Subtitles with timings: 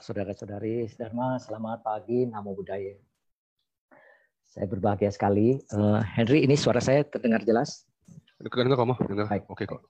[0.00, 2.96] saudara-saudari Dharma, selamat pagi, namo buddhaya.
[4.48, 5.60] Saya berbahagia sekali.
[5.70, 7.84] Uh, Henry, ini suara saya terdengar jelas?
[8.40, 9.28] Dengar kamu, dengar.
[9.46, 9.84] Oke kok.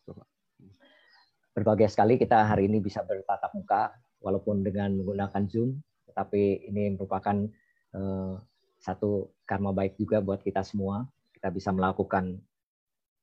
[1.54, 5.78] Berbahagia sekali kita hari ini bisa bertatap muka, walaupun dengan menggunakan Zoom,
[6.10, 7.46] tetapi ini merupakan
[7.94, 8.34] uh,
[8.82, 11.06] satu karma baik juga buat kita semua.
[11.32, 12.36] Kita bisa melakukan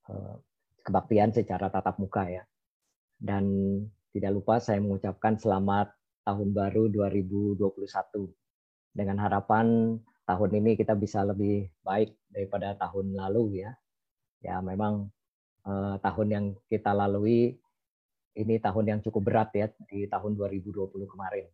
[0.08, 0.40] uh,
[0.88, 2.44] kebaktian secara tatap muka ya.
[3.20, 3.46] Dan
[4.16, 5.97] tidak lupa saya mengucapkan selamat
[6.28, 7.56] tahun baru 2021
[8.92, 9.96] dengan harapan
[10.28, 13.72] tahun ini kita bisa lebih baik daripada tahun lalu ya.
[14.44, 15.08] Ya memang
[15.64, 17.56] eh, tahun yang kita lalui
[18.38, 21.48] ini tahun yang cukup berat ya di tahun 2020 kemarin.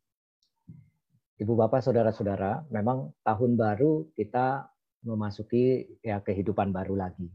[1.37, 4.67] Ibu Bapak Saudara-saudara, memang tahun baru kita
[5.05, 7.29] memasuki ya kehidupan baru lagi.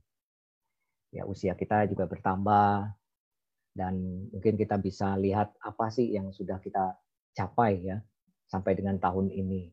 [1.15, 2.93] Ya usia kita juga bertambah
[3.73, 3.95] dan
[4.35, 6.99] mungkin kita bisa lihat apa sih yang sudah kita
[7.39, 8.03] capai ya
[8.51, 9.71] sampai dengan tahun ini.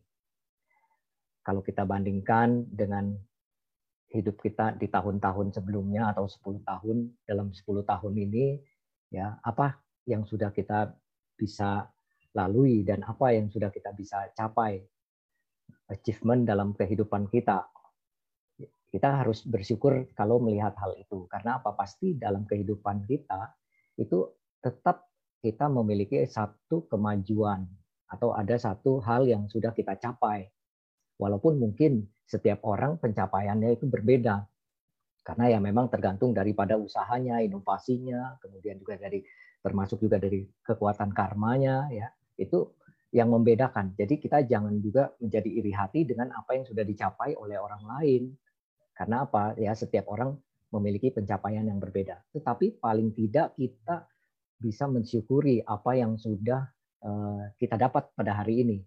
[1.42, 3.18] Kalau kita bandingkan dengan
[4.14, 8.62] hidup kita di tahun-tahun sebelumnya atau 10 tahun dalam 10 tahun ini
[9.10, 10.94] ya apa yang sudah kita
[11.34, 11.90] bisa
[12.38, 14.86] lalui dan apa yang sudah kita bisa capai
[15.90, 17.66] achievement dalam kehidupan kita?
[18.90, 21.28] Kita harus bersyukur kalau melihat hal itu.
[21.28, 21.76] Karena apa?
[21.76, 23.52] Pasti dalam kehidupan kita
[24.00, 24.24] itu
[24.64, 25.15] tetap
[25.46, 27.70] kita memiliki satu kemajuan
[28.10, 30.50] atau ada satu hal yang sudah kita capai.
[31.22, 34.42] Walaupun mungkin setiap orang pencapaiannya itu berbeda.
[35.22, 39.22] Karena ya memang tergantung daripada usahanya, inovasinya, kemudian juga dari
[39.62, 42.10] termasuk juga dari kekuatan karmanya ya.
[42.34, 42.74] Itu
[43.14, 43.94] yang membedakan.
[43.94, 48.34] Jadi kita jangan juga menjadi iri hati dengan apa yang sudah dicapai oleh orang lain.
[48.98, 49.54] Karena apa?
[49.62, 50.34] Ya setiap orang
[50.74, 52.26] memiliki pencapaian yang berbeda.
[52.34, 54.10] Tetapi paling tidak kita
[54.66, 56.66] bisa mensyukuri apa yang sudah
[57.06, 58.78] eh, kita dapat pada hari ini.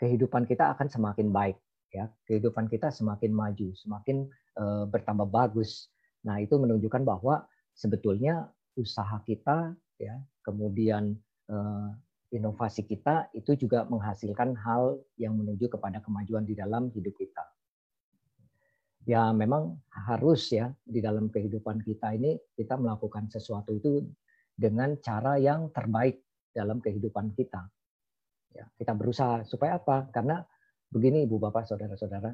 [0.00, 1.60] Kehidupan kita akan semakin baik,
[1.92, 2.08] ya.
[2.24, 4.24] Kehidupan kita semakin maju, semakin
[4.56, 5.92] eh, bertambah bagus.
[6.24, 7.44] Nah, itu menunjukkan bahwa
[7.76, 8.48] sebetulnya
[8.80, 11.12] usaha kita, ya, kemudian
[11.52, 11.88] eh,
[12.32, 17.44] inovasi kita itu juga menghasilkan hal yang menuju kepada kemajuan di dalam hidup kita
[19.06, 24.02] ya memang harus ya di dalam kehidupan kita ini kita melakukan sesuatu itu
[24.56, 27.68] dengan cara yang terbaik dalam kehidupan kita.
[28.56, 30.08] Ya, kita berusaha supaya apa?
[30.08, 30.40] Karena
[30.88, 32.32] begini Ibu Bapak Saudara-saudara,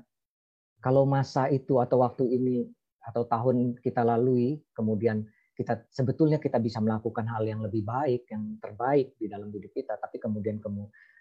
[0.79, 2.63] kalau masa itu atau waktu ini
[3.03, 5.27] atau tahun kita lalui, kemudian
[5.59, 9.99] kita sebetulnya kita bisa melakukan hal yang lebih baik, yang terbaik di dalam hidup kita,
[9.99, 10.63] tapi kemudian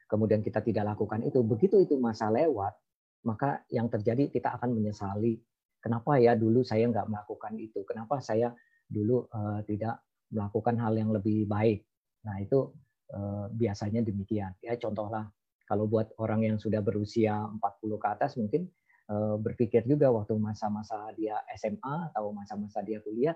[0.06, 1.42] kemudian kita tidak lakukan itu.
[1.42, 2.78] Begitu itu masa lewat,
[3.26, 5.42] maka yang terjadi kita akan menyesali
[5.82, 8.54] kenapa ya dulu saya nggak melakukan itu, kenapa saya
[8.86, 9.98] dulu uh, tidak
[10.32, 11.84] melakukan hal yang lebih baik.
[12.26, 12.72] Nah, itu
[13.12, 14.56] eh, biasanya demikian.
[14.64, 15.28] Ya, contohlah
[15.68, 18.68] kalau buat orang yang sudah berusia 40 ke atas mungkin
[19.12, 23.36] eh, berpikir juga waktu masa-masa dia SMA atau masa-masa dia kuliah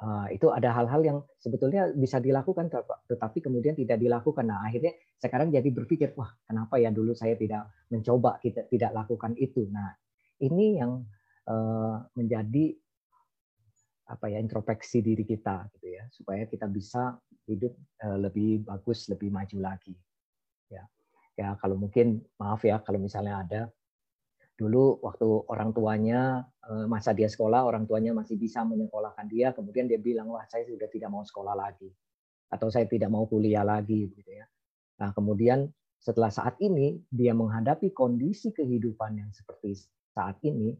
[0.00, 2.70] eh, itu ada hal-hal yang sebetulnya bisa dilakukan
[3.10, 4.46] tetapi kemudian tidak dilakukan.
[4.46, 9.34] Nah, akhirnya sekarang jadi berpikir, wah, kenapa ya dulu saya tidak mencoba kita tidak lakukan
[9.36, 9.66] itu.
[9.70, 9.90] Nah,
[10.42, 11.02] ini yang
[12.18, 12.74] menjadi
[14.06, 19.30] apa ya introspeksi diri kita gitu ya supaya kita bisa hidup eh, lebih bagus lebih
[19.34, 19.94] maju lagi.
[20.70, 20.86] Ya
[21.36, 23.62] ya kalau mungkin maaf ya kalau misalnya ada
[24.56, 29.84] dulu waktu orang tuanya eh, masa dia sekolah orang tuanya masih bisa menyekolahkan dia kemudian
[29.84, 31.92] dia bilang wah saya sudah tidak mau sekolah lagi
[32.48, 34.46] atau saya tidak mau kuliah lagi gitu ya.
[35.02, 35.66] Nah kemudian
[35.98, 39.74] setelah saat ini dia menghadapi kondisi kehidupan yang seperti
[40.14, 40.72] saat ini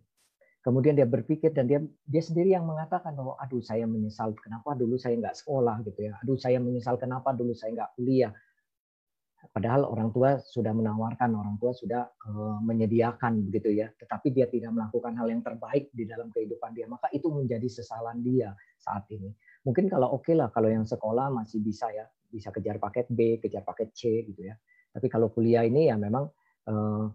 [0.66, 1.78] kemudian dia berpikir dan dia
[2.10, 6.18] dia sendiri yang mengatakan bahwa aduh saya menyesal kenapa dulu saya nggak sekolah gitu ya.
[6.26, 8.34] Aduh saya menyesal kenapa dulu saya nggak kuliah?
[9.54, 13.94] Padahal orang tua sudah menawarkan orang tua sudah uh, menyediakan begitu ya.
[13.94, 16.90] Tetapi dia tidak melakukan hal yang terbaik di dalam kehidupan dia.
[16.90, 18.50] Maka itu menjadi sesalan dia
[18.82, 19.30] saat ini.
[19.62, 22.10] Mungkin kalau oke okay lah kalau yang sekolah masih bisa ya.
[22.26, 24.58] Bisa kejar paket B kejar paket C gitu ya.
[24.90, 26.26] Tapi kalau kuliah ini ya memang
[26.66, 27.06] uh,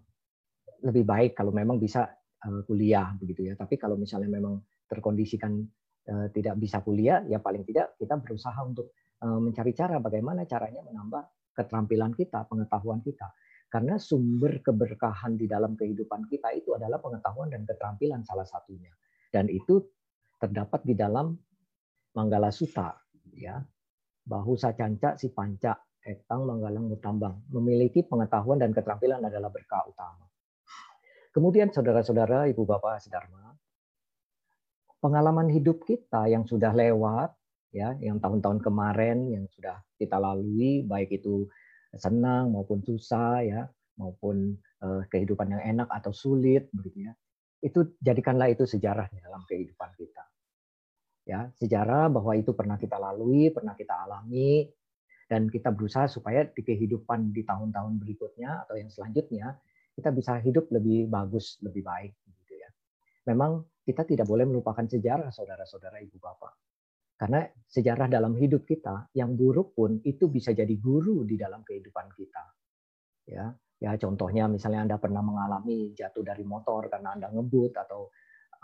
[0.88, 2.08] lebih baik kalau memang bisa
[2.66, 3.54] kuliah begitu ya.
[3.54, 4.58] Tapi kalau misalnya memang
[4.90, 5.62] terkondisikan
[6.08, 8.92] eh, tidak bisa kuliah, ya paling tidak kita berusaha untuk
[9.22, 13.30] eh, mencari cara bagaimana caranya menambah keterampilan kita, pengetahuan kita.
[13.72, 18.92] Karena sumber keberkahan di dalam kehidupan kita itu adalah pengetahuan dan keterampilan salah satunya.
[19.32, 19.80] Dan itu
[20.36, 21.32] terdapat di dalam
[22.12, 22.92] Manggala Sutta,
[23.32, 23.56] ya.
[24.22, 25.72] Bahu sacanca si panca,
[26.04, 27.48] etang manggalang mutambang.
[27.48, 30.28] Memiliki pengetahuan dan keterampilan adalah berkah utama.
[31.32, 33.56] Kemudian saudara-saudara, ibu bapak sedharma,
[35.00, 37.32] pengalaman hidup kita yang sudah lewat,
[37.72, 41.48] ya, yang tahun-tahun kemarin yang sudah kita lalui, baik itu
[41.96, 43.64] senang maupun susah ya,
[43.96, 47.12] maupun uh, kehidupan yang enak atau sulit begitu ya.
[47.64, 50.24] Itu jadikanlah itu sejarah dalam kehidupan kita.
[51.24, 54.68] Ya, sejarah bahwa itu pernah kita lalui, pernah kita alami
[55.32, 59.56] dan kita berusaha supaya di kehidupan di tahun-tahun berikutnya atau yang selanjutnya
[59.92, 62.68] kita bisa hidup lebih bagus, lebih baik gitu ya.
[63.28, 66.52] Memang kita tidak boleh melupakan sejarah saudara-saudara ibu bapak
[67.22, 72.10] karena sejarah dalam hidup kita yang buruk pun itu bisa jadi guru di dalam kehidupan
[72.18, 72.44] kita.
[73.30, 78.10] Ya, ya contohnya misalnya Anda pernah mengalami jatuh dari motor karena Anda ngebut atau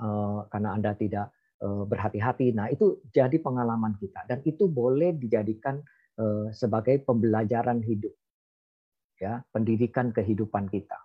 [0.03, 1.31] uh, karena Anda tidak
[1.63, 2.51] uh, berhati-hati.
[2.51, 5.79] Nah, itu jadi pengalaman kita dan itu boleh dijadikan
[6.19, 8.11] uh, sebagai pembelajaran hidup.
[9.23, 10.99] Ya, pendidikan kehidupan kita.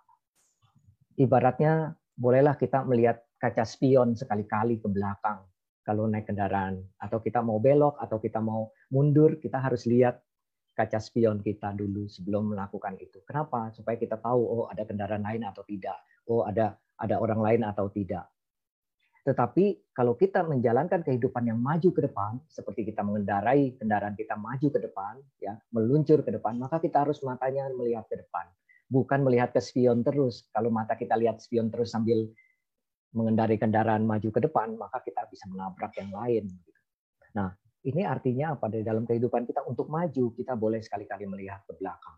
[1.14, 5.42] Ibaratnya bolehlah kita melihat kaca spion sekali-kali ke belakang
[5.84, 10.18] kalau naik kendaraan atau kita mau belok atau kita mau mundur kita harus lihat
[10.74, 13.22] kaca spion kita dulu sebelum melakukan itu.
[13.22, 13.70] Kenapa?
[13.70, 16.02] Supaya kita tahu oh ada kendaraan lain atau tidak.
[16.26, 18.26] Oh ada ada orang lain atau tidak.
[19.24, 24.68] Tetapi kalau kita menjalankan kehidupan yang maju ke depan, seperti kita mengendarai kendaraan kita maju
[24.68, 28.44] ke depan, ya meluncur ke depan, maka kita harus matanya melihat ke depan,
[28.94, 30.46] bukan melihat ke spion terus.
[30.54, 32.30] Kalau mata kita lihat spion terus sambil
[33.10, 36.46] mengendarai kendaraan maju ke depan, maka kita bisa menabrak yang lain.
[37.34, 37.50] Nah,
[37.82, 38.70] ini artinya apa?
[38.70, 42.14] Dari dalam kehidupan kita untuk maju, kita boleh sekali-kali melihat ke belakang.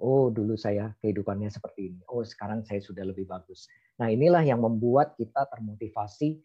[0.00, 2.00] Oh, dulu saya kehidupannya seperti ini.
[2.10, 3.70] Oh, sekarang saya sudah lebih bagus.
[4.00, 6.40] Nah, inilah yang membuat kita termotivasi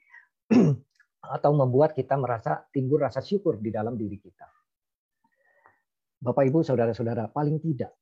[1.39, 4.45] atau membuat kita merasa timbul rasa syukur di dalam diri kita.
[6.19, 7.93] Bapak, Ibu, saudara-saudara, paling tidak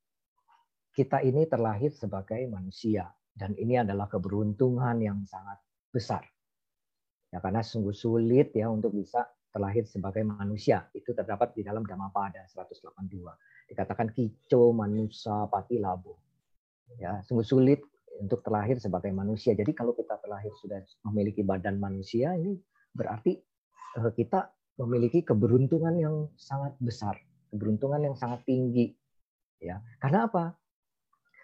[0.94, 5.58] kita ini terlahir sebagai manusia dan ini adalah keberuntungan yang sangat
[5.90, 6.22] besar.
[7.34, 10.86] Ya, karena sungguh sulit ya untuk bisa terlahir sebagai manusia.
[10.94, 13.10] Itu terdapat di dalam Dhammapada 182.
[13.74, 16.22] Dikatakan kico manusia pati labo.
[17.02, 17.82] Ya, sungguh sulit
[18.22, 19.58] untuk terlahir sebagai manusia.
[19.58, 20.78] Jadi kalau kita terlahir sudah
[21.10, 22.54] memiliki badan manusia, ini
[22.94, 23.34] berarti
[23.98, 27.18] eh, kita memiliki keberuntungan yang sangat besar,
[27.50, 28.94] keberuntungan yang sangat tinggi.
[29.58, 30.54] Ya, karena apa?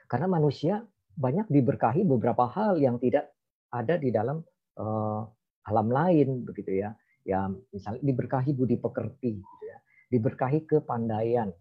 [0.10, 0.82] Karena manusia
[1.14, 3.30] banyak diberkahi beberapa hal yang tidak
[3.70, 4.42] ada di dalam
[4.82, 5.22] uh,
[5.70, 6.98] alam lain begitu ya.
[7.22, 9.78] Ya misalnya diberkahi budi pekerti gitu ya.
[10.10, 11.54] Diberkahi kepandaian.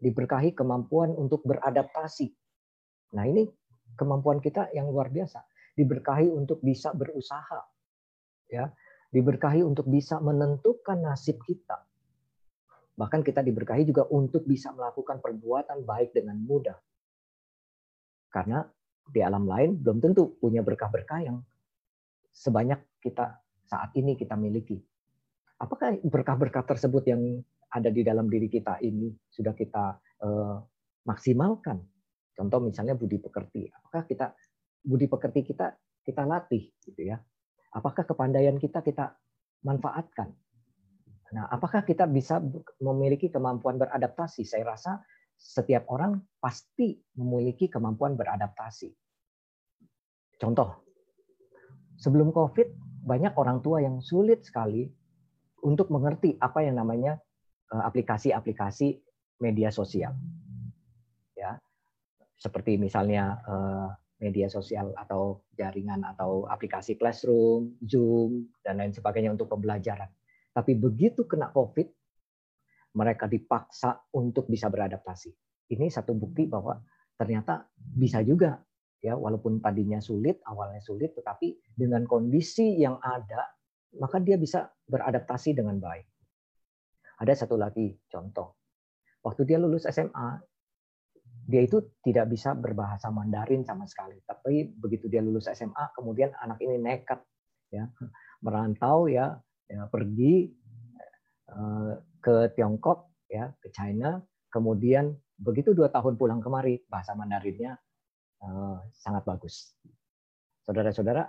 [0.00, 2.32] Diberkahi kemampuan untuk beradaptasi.
[3.14, 3.44] Nah, ini
[3.94, 5.44] kemampuan kita yang luar biasa.
[5.76, 7.60] Diberkahi untuk bisa berusaha.
[8.48, 8.72] Ya,
[9.12, 11.84] diberkahi untuk bisa menentukan nasib kita.
[12.94, 16.78] Bahkan kita diberkahi juga untuk bisa melakukan perbuatan baik dengan mudah.
[18.34, 18.66] Karena
[19.06, 21.38] di alam lain belum tentu punya berkah-berkah yang
[22.34, 24.82] sebanyak kita saat ini kita miliki.
[25.62, 27.22] Apakah berkah-berkah tersebut yang
[27.70, 30.58] ada di dalam diri kita ini sudah kita uh,
[31.06, 31.78] maksimalkan?
[32.34, 33.70] Contoh misalnya budi pekerti.
[33.70, 34.34] Apakah kita
[34.82, 35.70] budi pekerti kita
[36.02, 37.22] kita latih gitu ya?
[37.70, 39.14] Apakah kepandaian kita kita
[39.62, 40.34] manfaatkan?
[41.34, 42.38] Nah, apakah kita bisa
[42.78, 44.46] memiliki kemampuan beradaptasi?
[44.46, 45.02] Saya rasa
[45.36, 48.90] setiap orang pasti memiliki kemampuan beradaptasi.
[50.40, 50.82] Contoh,
[51.98, 52.68] sebelum COVID,
[53.04, 54.88] banyak orang tua yang sulit sekali
[55.64, 57.20] untuk mengerti apa yang namanya
[57.72, 59.00] eh, aplikasi-aplikasi
[59.40, 60.12] media sosial.
[61.36, 61.60] Ya.
[62.34, 63.88] Seperti misalnya eh,
[64.24, 70.08] media sosial atau jaringan atau aplikasi Classroom, Zoom, dan lain sebagainya untuk pembelajaran.
[70.54, 72.03] Tapi begitu kena COVID,
[72.94, 75.30] mereka dipaksa untuk bisa beradaptasi.
[75.74, 76.78] Ini satu bukti bahwa
[77.18, 78.58] ternyata bisa juga
[79.04, 83.54] ya walaupun tadinya sulit, awalnya sulit tetapi dengan kondisi yang ada
[83.98, 86.06] maka dia bisa beradaptasi dengan baik.
[87.22, 88.58] Ada satu lagi contoh.
[89.22, 90.42] Waktu dia lulus SMA,
[91.44, 94.18] dia itu tidak bisa berbahasa Mandarin sama sekali.
[94.26, 97.22] Tapi begitu dia lulus SMA, kemudian anak ini nekat
[97.70, 97.86] ya
[98.44, 99.38] merantau ya,
[99.70, 100.52] ya pergi
[102.24, 104.20] ke Tiongkok ya ke China.
[104.48, 107.74] Kemudian begitu dua tahun pulang kemari bahasa Mandarinnya
[108.40, 109.74] uh, sangat bagus.
[110.62, 111.26] Saudara-saudara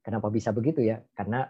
[0.00, 0.98] kenapa bisa begitu ya?
[1.12, 1.44] Karena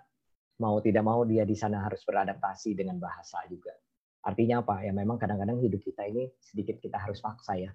[0.60, 3.72] mau tidak mau dia di sana harus beradaptasi dengan bahasa juga.
[4.20, 4.84] Artinya apa?
[4.84, 7.72] Ya memang kadang-kadang hidup kita ini sedikit kita harus paksa ya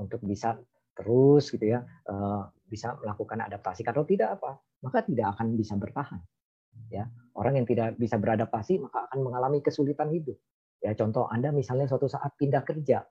[0.00, 0.56] untuk bisa
[0.94, 3.84] terus gitu ya uh, bisa melakukan adaptasi.
[3.84, 6.22] Kalau tidak apa maka tidak akan bisa bertahan
[6.88, 10.38] ya orang yang tidak bisa beradaptasi maka akan mengalami kesulitan hidup.
[10.82, 13.02] Ya contoh anda misalnya suatu saat pindah kerja.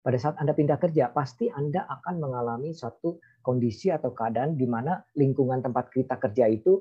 [0.00, 4.96] Pada saat anda pindah kerja pasti anda akan mengalami suatu kondisi atau keadaan di mana
[5.12, 6.80] lingkungan tempat kita kerja itu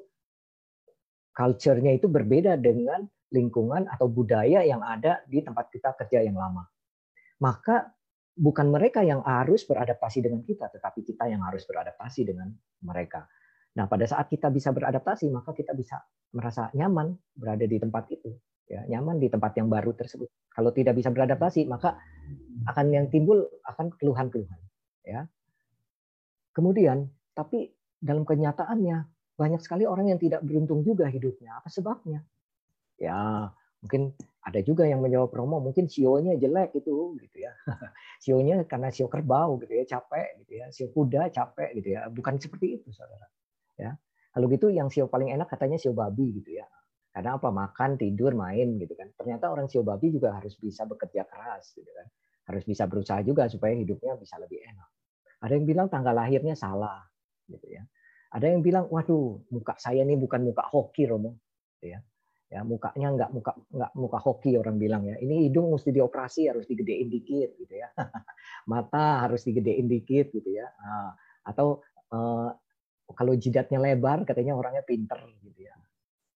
[1.36, 6.64] culture-nya itu berbeda dengan lingkungan atau budaya yang ada di tempat kita kerja yang lama.
[7.40, 7.92] Maka
[8.36, 12.52] bukan mereka yang harus beradaptasi dengan kita, tetapi kita yang harus beradaptasi dengan
[12.84, 13.28] mereka.
[13.80, 16.04] Nah, pada saat kita bisa beradaptasi, maka kita bisa
[16.36, 18.36] merasa nyaman berada di tempat itu,
[18.68, 20.28] ya, nyaman di tempat yang baru tersebut.
[20.52, 21.96] Kalau tidak bisa beradaptasi, maka
[22.68, 24.60] akan yang timbul akan keluhan-keluhan,
[25.08, 25.24] ya.
[26.52, 27.72] Kemudian, tapi
[28.04, 29.08] dalam kenyataannya
[29.40, 31.64] banyak sekali orang yang tidak beruntung juga hidupnya.
[31.64, 32.20] Apa sebabnya?
[33.00, 33.48] Ya,
[33.80, 34.12] mungkin
[34.44, 37.56] ada juga yang menjawab promo mungkin sionya jelek itu gitu ya
[38.24, 42.36] sionya karena sio kerbau gitu ya capek gitu ya sio kuda capek gitu ya bukan
[42.40, 43.28] seperti itu saudara
[43.80, 43.92] ya.
[44.30, 46.68] Kalau gitu yang sio paling enak katanya sio babi gitu ya.
[47.10, 47.50] Karena apa?
[47.50, 49.10] Makan tidur main gitu kan.
[49.18, 52.08] Ternyata orang sio babi juga harus bisa bekerja keras gitu kan.
[52.52, 54.90] Harus bisa berusaha juga supaya hidupnya bisa lebih enak.
[55.42, 57.02] Ada yang bilang tanggal lahirnya salah
[57.50, 57.84] gitu ya.
[58.30, 61.40] Ada yang bilang waduh muka saya ini bukan muka hoki Romo.
[61.80, 62.00] Gitu ya.
[62.50, 65.18] Ya mukanya nggak muka nggak muka hoki orang bilang ya.
[65.18, 67.90] Ini hidung mesti dioperasi harus digedein dikit gitu ya.
[68.72, 70.66] Mata harus digedein dikit gitu ya.
[70.66, 71.14] Nah,
[71.46, 72.50] atau uh,
[73.14, 75.76] kalau jidatnya lebar katanya orangnya pinter gitu ya.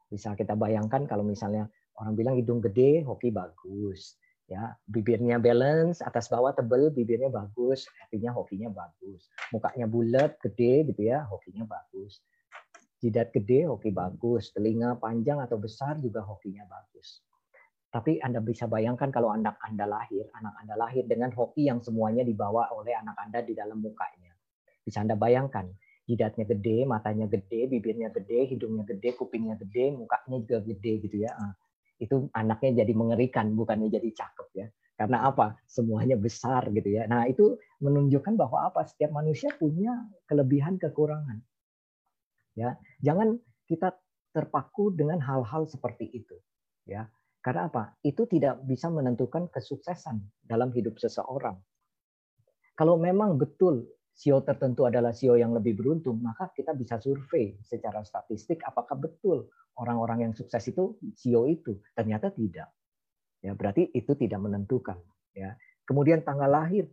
[0.09, 4.17] Bisa kita bayangkan kalau misalnya orang bilang hidung gede hoki bagus
[4.49, 4.73] ya.
[4.85, 9.29] Bibirnya balance atas bawah tebel bibirnya bagus artinya hokinya bagus.
[9.53, 12.21] Mukanya bulat gede gitu ya hokinya bagus.
[13.03, 17.19] Jidat gede hoki bagus, telinga panjang atau besar juga hokinya bagus.
[17.91, 22.23] Tapi Anda bisa bayangkan kalau anak Anda lahir, anak Anda lahir dengan hoki yang semuanya
[22.23, 24.31] dibawa oleh anak Anda di dalam mukanya.
[24.81, 25.67] Bisa Anda bayangkan,
[26.03, 31.31] jidatnya gede, matanya gede, bibirnya gede, hidungnya gede, kupingnya gede, mukanya juga gede gitu ya.
[31.35, 31.53] Ah,
[31.99, 34.67] itu anaknya jadi mengerikan, bukannya jadi cakep ya.
[34.93, 35.57] Karena apa?
[35.65, 37.07] Semuanya besar gitu ya.
[37.07, 38.85] Nah, itu menunjukkan bahwa apa?
[38.85, 41.41] Setiap manusia punya kelebihan kekurangan
[42.53, 43.93] ya jangan kita
[44.33, 46.37] terpaku dengan hal-hal seperti itu
[46.85, 47.09] ya
[47.43, 51.57] karena apa itu tidak bisa menentukan kesuksesan dalam hidup seseorang
[52.77, 58.05] kalau memang betul sio tertentu adalah sio yang lebih beruntung maka kita bisa survei secara
[58.05, 59.49] statistik apakah betul
[59.81, 62.69] orang-orang yang sukses itu sio itu ternyata tidak
[63.41, 65.01] ya berarti itu tidak menentukan
[65.33, 65.57] ya
[65.89, 66.85] kemudian tanggal lahir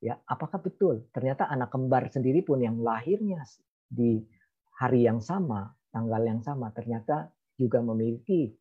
[0.00, 3.44] ya apakah betul ternyata anak kembar sendiri pun yang lahirnya
[3.86, 4.24] di
[4.76, 8.52] hari yang sama, tanggal yang sama, ternyata juga memiliki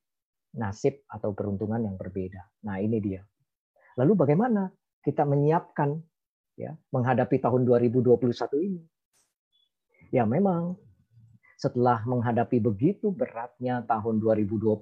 [0.56, 2.64] nasib atau peruntungan yang berbeda.
[2.64, 3.20] Nah, ini dia.
[4.00, 4.72] Lalu bagaimana
[5.04, 6.00] kita menyiapkan
[6.56, 8.16] ya menghadapi tahun 2021
[8.64, 8.82] ini?
[10.12, 10.80] Ya memang
[11.56, 14.76] setelah menghadapi begitu beratnya tahun 2020,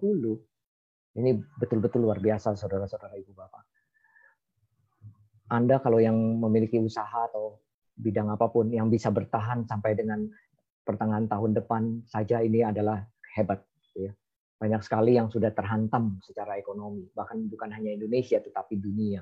[1.21, 3.63] ini betul-betul luar biasa saudara-saudara ibu bapak.
[5.53, 7.61] Anda kalau yang memiliki usaha atau
[7.93, 10.25] bidang apa pun yang bisa bertahan sampai dengan
[10.81, 13.05] pertengahan tahun depan saja ini adalah
[13.37, 13.61] hebat.
[13.93, 14.09] Ya.
[14.57, 19.21] Banyak sekali yang sudah terhantam secara ekonomi, bahkan bukan hanya Indonesia tetapi dunia.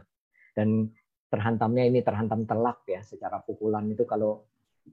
[0.56, 0.88] Dan
[1.32, 4.44] terhantamnya ini terhantam telak ya, secara pukulan itu kalau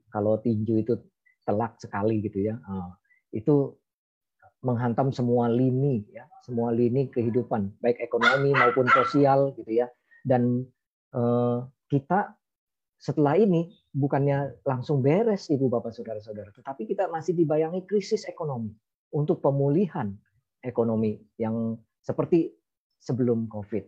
[0.07, 0.95] kalau tinju itu
[1.43, 2.55] telak sekali gitu ya.
[2.63, 2.95] Ah,
[3.35, 3.75] itu
[4.63, 9.91] menghantam semua lini ya, semua lini kehidupan, baik ekonomi maupun sosial gitu ya.
[10.23, 10.63] Dan
[11.11, 11.57] eh,
[11.91, 12.39] kita
[12.99, 18.75] setelah ini bukannya langsung beres Ibu Bapak Saudara-saudara, tetapi kita masih dibayangi krisis ekonomi
[19.15, 20.11] untuk pemulihan
[20.59, 22.51] ekonomi yang seperti
[22.99, 23.87] sebelum Covid.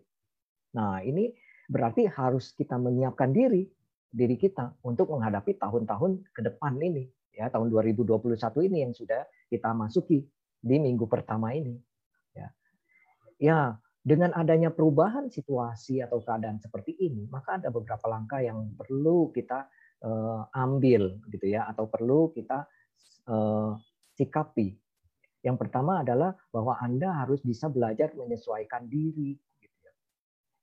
[0.80, 1.36] Nah, ini
[1.72, 3.64] berarti harus kita menyiapkan diri
[4.12, 8.28] diri kita untuk menghadapi tahun-tahun ke depan ini ya tahun 2021
[8.68, 10.28] ini yang sudah kita masuki
[10.60, 11.80] di minggu pertama ini
[12.36, 12.52] ya
[13.40, 13.60] ya
[14.02, 19.70] dengan adanya perubahan situasi atau keadaan seperti ini, maka ada beberapa langkah yang perlu kita
[20.02, 22.66] uh, ambil, gitu ya, atau perlu kita
[23.30, 23.78] uh,
[24.18, 24.74] sikapi.
[25.46, 29.38] Yang pertama adalah bahwa Anda harus bisa belajar menyesuaikan diri.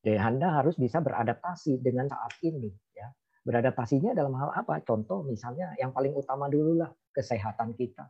[0.03, 2.71] Jadi Anda harus bisa beradaptasi dengan saat ini.
[2.95, 3.11] Ya.
[3.43, 4.79] Beradaptasinya dalam hal apa?
[4.87, 8.07] Contoh misalnya yang paling utama dulu lah kesehatan kita.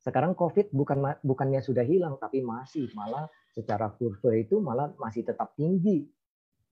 [0.00, 5.52] Sekarang COVID bukan bukannya sudah hilang, tapi masih malah secara kurva itu malah masih tetap
[5.54, 6.08] tinggi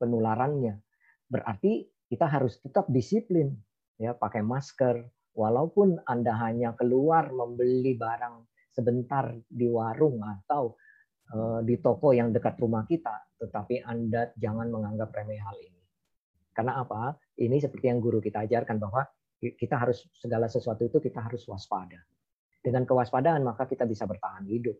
[0.00, 0.80] penularannya.
[1.28, 3.52] Berarti kita harus tetap disiplin
[4.00, 5.04] ya pakai masker
[5.36, 10.78] walaupun Anda hanya keluar membeli barang sebentar di warung atau
[11.28, 15.82] eh, di toko yang dekat rumah kita, tetapi Anda jangan menganggap remeh hal ini.
[16.52, 17.14] Karena apa?
[17.38, 19.06] Ini seperti yang guru kita ajarkan bahwa
[19.38, 22.02] kita harus segala sesuatu itu kita harus waspada.
[22.58, 24.74] Dengan kewaspadaan maka kita bisa bertahan hidup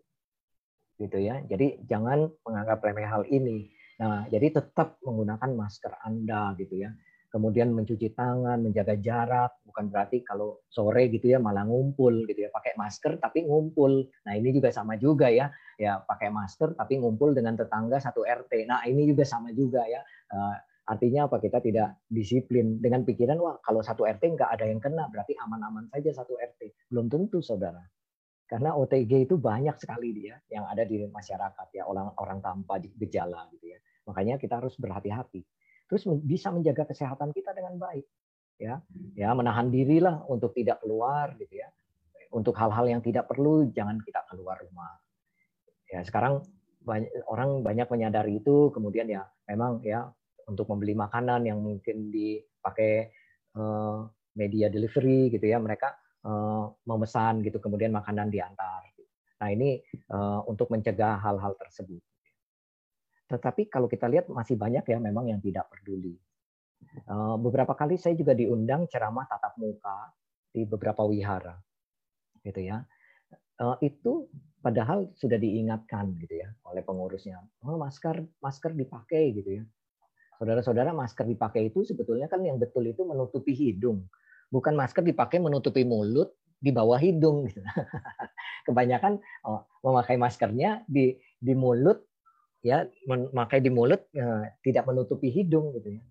[0.99, 1.39] gitu ya.
[1.47, 3.71] Jadi jangan menganggap remeh hal ini.
[4.03, 6.91] Nah, jadi tetap menggunakan masker Anda gitu ya.
[7.29, 12.51] Kemudian mencuci tangan, menjaga jarak, bukan berarti kalau sore gitu ya malah ngumpul gitu ya,
[12.51, 14.09] pakai masker tapi ngumpul.
[14.25, 15.53] Nah, ini juga sama juga ya.
[15.77, 18.65] Ya, pakai masker tapi ngumpul dengan tetangga satu RT.
[18.67, 20.01] Nah, ini juga sama juga ya.
[20.33, 20.57] Eh,
[20.89, 21.37] Artinya apa?
[21.37, 25.85] Kita tidak disiplin dengan pikiran wah kalau satu RT nggak ada yang kena berarti aman-aman
[25.93, 26.89] saja satu RT.
[26.89, 27.85] Belum tentu saudara.
[28.49, 33.45] Karena OTG itu banyak sekali dia yang ada di masyarakat ya orang orang tanpa gejala
[33.53, 33.79] gitu ya.
[34.09, 35.45] Makanya kita harus berhati-hati.
[35.89, 38.05] Terus bisa menjaga kesehatan kita dengan baik
[38.61, 38.79] ya.
[39.17, 41.69] Ya menahan dirilah untuk tidak keluar gitu ya.
[42.29, 45.01] Untuk hal-hal yang tidak perlu jangan kita keluar rumah.
[45.89, 46.45] Ya sekarang
[46.85, 50.09] banyak orang banyak menyadari itu kemudian ya memang ya
[50.49, 53.13] untuk membeli makanan yang mungkin dipakai
[53.57, 53.99] eh,
[54.37, 55.93] media delivery gitu ya mereka
[56.25, 58.89] eh, memesan gitu kemudian makanan diantar
[59.39, 62.01] nah ini eh, untuk mencegah hal-hal tersebut
[63.29, 66.17] tetapi kalau kita lihat masih banyak ya memang yang tidak peduli
[67.39, 70.15] beberapa kali saya juga diundang ceramah tatap muka
[70.49, 71.59] di beberapa wihara
[72.41, 72.81] gitu ya
[73.85, 74.31] itu
[74.65, 79.65] padahal sudah diingatkan gitu ya oleh pengurusnya oh, masker masker dipakai gitu ya
[80.39, 84.07] Saudara-saudara, masker dipakai itu sebetulnya kan yang betul itu menutupi hidung.
[84.55, 86.31] Bukan masker dipakai menutupi mulut
[86.63, 87.51] di bawah hidung.
[87.51, 87.59] Gitu.
[88.71, 92.07] Kebanyakan oh, memakai maskernya di di mulut
[92.65, 96.03] ya memakai di mulut ya, tidak menutupi hidung gitu ya.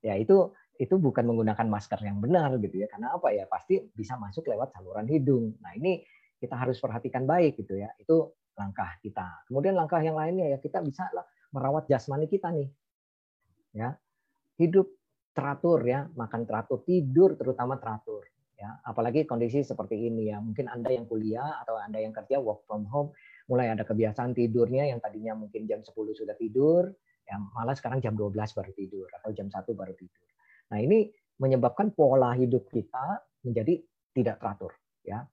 [0.00, 2.88] Ya itu itu bukan menggunakan masker yang benar gitu ya.
[2.88, 3.44] Karena apa ya?
[3.50, 5.60] Pasti bisa masuk lewat saluran hidung.
[5.60, 6.00] Nah, ini
[6.40, 7.92] kita harus perhatikan baik gitu ya.
[8.00, 9.44] Itu langkah kita.
[9.48, 12.70] Kemudian langkah yang lainnya ya kita bisa lah merawat jasmani kita nih
[13.74, 13.94] ya
[14.58, 14.86] hidup
[15.30, 18.26] teratur ya makan teratur tidur terutama teratur
[18.58, 22.66] ya apalagi kondisi seperti ini ya mungkin anda yang kuliah atau anda yang kerja work
[22.66, 23.14] from home
[23.50, 26.86] mulai ada kebiasaan tidurnya yang tadinya mungkin jam 10 sudah tidur
[27.26, 30.26] ya malah sekarang jam 12 baru tidur atau jam 1 baru tidur.
[30.70, 31.10] Nah ini
[31.42, 33.82] menyebabkan pola hidup kita menjadi
[34.14, 35.26] tidak teratur ya.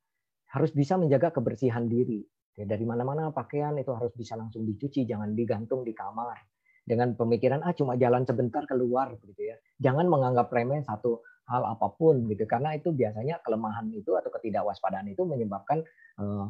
[0.50, 2.26] Harus bisa menjaga kebersihan diri.
[2.58, 6.42] Dari mana-mana pakaian itu harus bisa langsung dicuci jangan digantung di kamar.
[6.88, 9.60] Dengan pemikiran ah cuma jalan sebentar keluar gitu ya.
[9.78, 11.22] Jangan menganggap remeh satu
[11.52, 12.48] hal apa pun gitu.
[12.50, 15.84] Karena itu biasanya kelemahan itu atau ketidakwaspadaan itu menyebabkan
[16.18, 16.50] uh,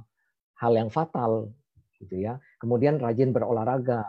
[0.58, 1.54] hal yang fatal
[2.02, 2.38] gitu ya.
[2.62, 4.06] Kemudian rajin berolahraga.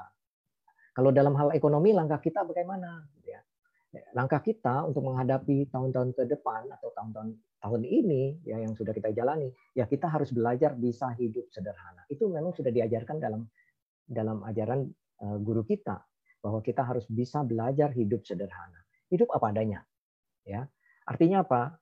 [0.93, 3.41] Kalau dalam hal ekonomi langkah kita bagaimana gitu ya.
[4.13, 9.11] Langkah kita untuk menghadapi tahun-tahun ke depan atau tahun-tahun tahun ini ya yang sudah kita
[9.11, 12.05] jalani ya kita harus belajar bisa hidup sederhana.
[12.11, 13.49] Itu memang sudah diajarkan dalam
[14.05, 14.89] dalam ajaran
[15.25, 16.05] eh, guru kita
[16.43, 18.79] bahwa kita harus bisa belajar hidup sederhana.
[19.09, 19.81] Hidup apa adanya.
[20.45, 20.69] Ya.
[21.09, 21.81] Artinya apa?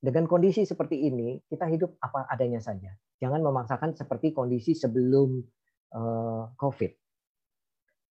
[0.00, 2.88] Dengan kondisi seperti ini, kita hidup apa adanya saja.
[3.20, 5.44] Jangan memaksakan seperti kondisi sebelum
[5.92, 6.92] uh, COVID.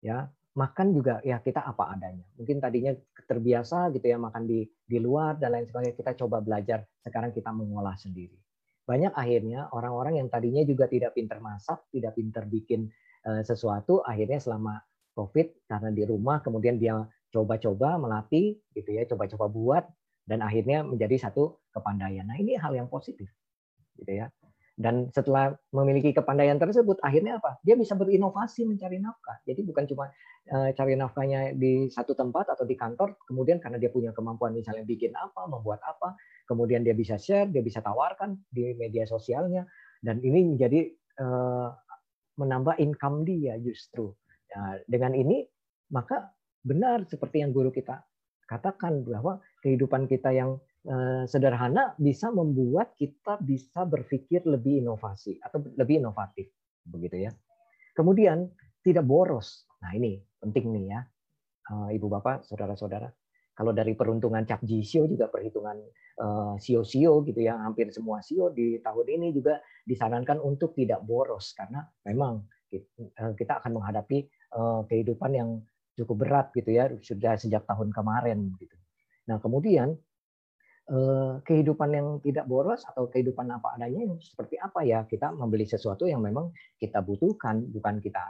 [0.06, 2.24] Ya, makan juga ya kita apa adanya.
[2.38, 2.94] Mungkin tadinya
[3.26, 5.98] terbiasa gitu ya makan di di luar dan lain sebagainya.
[5.98, 6.86] Kita coba belajar.
[7.02, 8.38] Sekarang kita mengolah sendiri.
[8.86, 12.90] Banyak akhirnya orang-orang yang tadinya juga tidak pintar masak, tidak pintar bikin
[13.26, 14.82] uh, sesuatu, akhirnya selama
[15.14, 19.84] COVID karena di rumah kemudian dia coba-coba melatih gitu ya, coba-coba buat
[20.26, 22.26] dan akhirnya menjadi satu kepandaian.
[22.26, 23.30] Nah, ini hal yang positif.
[23.98, 24.30] Gitu ya.
[24.80, 27.60] Dan setelah memiliki kepandaian tersebut, akhirnya apa?
[27.68, 29.44] Dia bisa berinovasi mencari nafkah.
[29.44, 30.08] Jadi bukan cuma
[30.48, 34.88] eh, cari nafkahnya di satu tempat atau di kantor, kemudian karena dia punya kemampuan misalnya
[34.88, 36.16] bikin apa, membuat apa,
[36.48, 39.68] kemudian dia bisa share, dia bisa tawarkan di media sosialnya,
[40.00, 41.70] dan ini menjadi eh,
[42.40, 44.16] menambah income dia justru.
[44.56, 45.44] Nah, dengan ini
[45.92, 46.32] maka
[46.64, 48.00] benar seperti yang guru kita
[48.48, 50.58] katakan bahwa kehidupan kita yang
[51.28, 56.48] sederhana bisa membuat kita bisa berpikir lebih inovasi atau lebih inovatif
[56.88, 57.32] begitu ya.
[57.92, 58.48] Kemudian
[58.80, 59.68] tidak boros.
[59.84, 61.00] Nah, ini penting nih ya.
[61.70, 63.12] Eh, Ibu Bapak, saudara-saudara.
[63.54, 65.84] Kalau dari peruntungan Cap Jisio juga perhitungan
[66.60, 71.80] sio-sio gitu ya, hampir semua sio di tahun ini juga disarankan untuk tidak boros karena
[72.04, 72.44] memang
[73.40, 75.50] kita akan menghadapi Eh, kehidupan yang
[75.94, 78.74] cukup berat gitu ya sudah sejak tahun kemarin gitu.
[79.30, 80.02] Nah kemudian eh,
[81.46, 85.06] kehidupan yang tidak boros atau kehidupan apa adanya seperti apa ya?
[85.06, 86.50] Kita membeli sesuatu yang memang
[86.82, 88.24] kita butuhkan bukan kita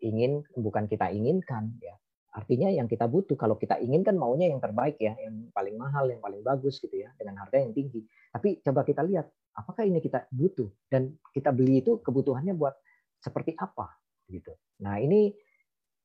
[0.00, 1.94] ingin bukan kita inginkan ya.
[2.32, 6.22] Artinya yang kita butuh kalau kita inginkan maunya yang terbaik ya yang paling mahal yang
[6.22, 8.04] paling bagus gitu ya dengan harga yang tinggi.
[8.30, 9.26] Tapi coba kita lihat
[9.58, 12.72] apakah ini kita butuh dan kita beli itu kebutuhannya buat
[13.18, 13.90] seperti apa
[14.30, 14.54] gitu.
[14.80, 15.34] Nah ini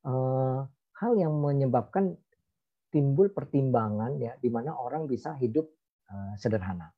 [0.03, 0.59] Eh,
[0.99, 2.11] hal yang menyebabkan
[2.91, 5.71] timbul pertimbangan ya di mana orang bisa hidup
[6.39, 6.91] sederhana.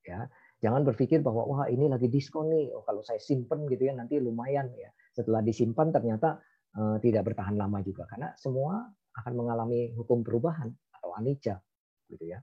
[0.00, 0.26] Ya,
[0.64, 4.16] jangan berpikir bahwa wah ini lagi diskon nih, oh kalau saya simpen gitu ya nanti
[4.16, 4.90] lumayan ya.
[5.12, 6.40] Setelah disimpan ternyata
[6.76, 8.88] uh, tidak bertahan lama juga karena semua
[9.20, 11.60] akan mengalami hukum perubahan atau anicca
[12.08, 12.40] gitu ya.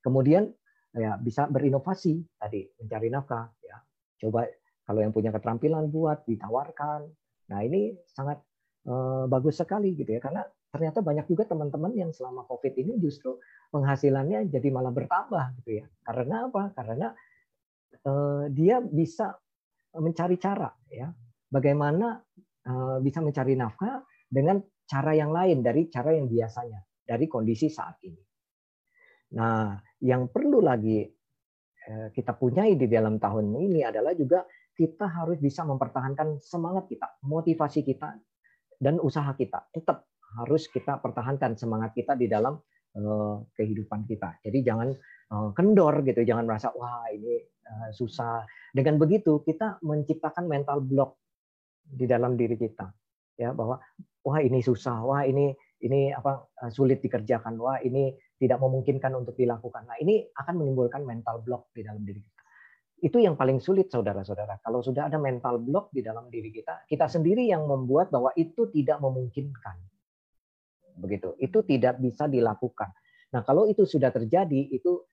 [0.00, 0.48] Kemudian
[0.94, 3.76] ya bisa berinovasi tadi mencari nafkah ya.
[4.20, 4.46] Coba
[4.86, 7.10] kalau yang punya keterampilan buat ditawarkan.
[7.50, 8.38] Nah, ini sangat
[8.80, 13.36] Eh, bagus sekali gitu ya karena ternyata banyak juga teman-teman yang selama COVID ini justru
[13.74, 15.86] penghasilannya jadi malah bertambah gitu ya.
[16.06, 16.62] Karena apa?
[16.74, 17.08] Karena
[18.06, 19.34] uh, dia bisa
[19.98, 21.10] mencari cara ya,
[21.50, 22.22] bagaimana
[22.70, 27.98] uh, bisa mencari nafkah dengan cara yang lain dari cara yang biasanya dari kondisi saat
[28.06, 28.22] ini.
[29.34, 29.74] Nah,
[30.06, 31.02] yang perlu lagi
[31.90, 34.46] uh, kita punyai di dalam tahun ini adalah juga
[34.78, 38.14] kita harus bisa mempertahankan semangat kita, motivasi kita,
[38.80, 39.66] dan usaha kita.
[39.74, 42.54] Tetap harus kita pertahankan semangat kita di dalam
[42.98, 44.38] uh, kehidupan kita.
[44.46, 44.88] Jadi jangan
[45.34, 48.46] uh, kendor gitu, jangan merasa wah ini uh, susah.
[48.70, 51.18] Dengan begitu kita menciptakan mental block
[51.82, 52.86] di dalam diri kita,
[53.34, 53.82] ya bahwa
[54.22, 55.50] wah ini susah, wah ini
[55.82, 59.90] ini apa sulit dikerjakan, wah ini tidak memungkinkan untuk dilakukan.
[59.90, 62.40] Nah ini akan menimbulkan mental block di dalam diri kita.
[63.00, 64.60] Itu yang paling sulit, saudara-saudara.
[64.60, 68.68] Kalau sudah ada mental block di dalam diri kita, kita sendiri yang membuat bahwa itu
[68.68, 69.89] tidak memungkinkan
[70.96, 71.36] begitu.
[71.38, 72.90] Itu tidak bisa dilakukan.
[73.30, 75.06] Nah, kalau itu sudah terjadi, itu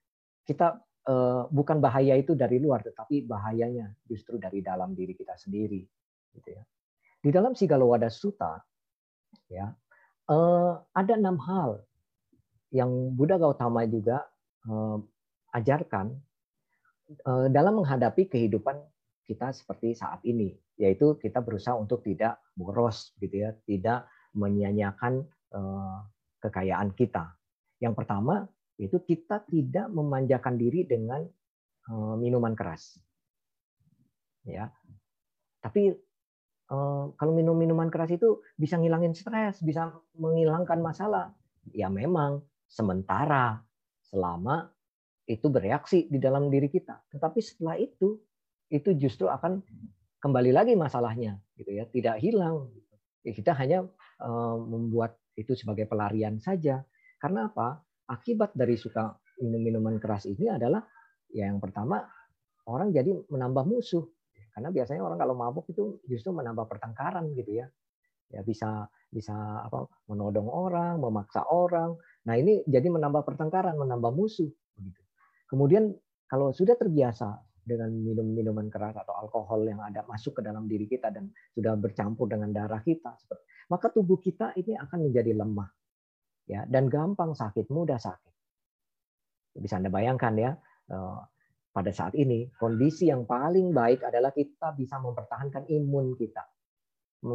[0.48, 5.86] kita eh, bukan bahaya itu dari luar, tetapi bahayanya justru dari dalam diri kita sendiri.
[6.34, 6.64] Gitu ya.
[7.22, 8.58] Di dalam Sigalowada Sutta,
[9.52, 9.70] ya
[10.30, 11.82] eh, ada enam hal
[12.74, 14.26] yang Buddha Gautama juga
[14.66, 14.98] eh,
[15.54, 16.18] ajarkan
[17.14, 18.82] eh, dalam menghadapi kehidupan
[19.28, 25.36] kita seperti saat ini, yaitu kita berusaha untuk tidak boros, gitu ya, tidak menyia-nyiakan Eh,
[26.42, 27.38] kekayaan kita.
[27.82, 28.46] Yang pertama
[28.78, 31.26] itu kita tidak memanjakan diri dengan
[31.90, 33.02] eh, minuman keras.
[34.46, 34.70] Ya.
[35.62, 35.94] Tapi
[36.70, 41.34] eh, kalau minum minuman keras itu bisa ngilangin stres, bisa menghilangkan masalah.
[41.74, 43.60] Ya memang sementara
[44.08, 44.72] selama
[45.28, 47.02] itu bereaksi di dalam diri kita.
[47.12, 48.22] Tetapi setelah itu
[48.72, 49.64] itu justru akan
[50.24, 52.72] kembali lagi masalahnya gitu ya, tidak hilang.
[53.24, 53.84] Ya, kita hanya
[54.64, 56.82] membuat itu sebagai pelarian saja.
[57.22, 57.78] Karena apa?
[58.10, 60.82] Akibat dari suka minum minuman keras ini adalah
[61.30, 62.02] ya yang pertama
[62.66, 64.04] orang jadi menambah musuh.
[64.58, 67.70] Karena biasanya orang kalau mabuk itu justru menambah pertengkaran gitu ya.
[68.34, 71.96] Ya bisa bisa apa menodong orang, memaksa orang.
[72.28, 75.02] Nah, ini jadi menambah pertengkaran, menambah musuh begitu.
[75.48, 75.96] Kemudian
[76.28, 80.88] kalau sudah terbiasa dengan minum minuman keras atau alkohol yang ada masuk ke dalam diri
[80.88, 83.20] kita dan sudah bercampur dengan darah kita
[83.68, 85.68] maka tubuh kita ini akan menjadi lemah
[86.48, 88.34] ya dan gampang sakit, mudah sakit.
[89.60, 90.52] Bisa Anda bayangkan ya,
[90.90, 91.20] eh,
[91.76, 96.48] pada saat ini kondisi yang paling baik adalah kita bisa mempertahankan imun kita.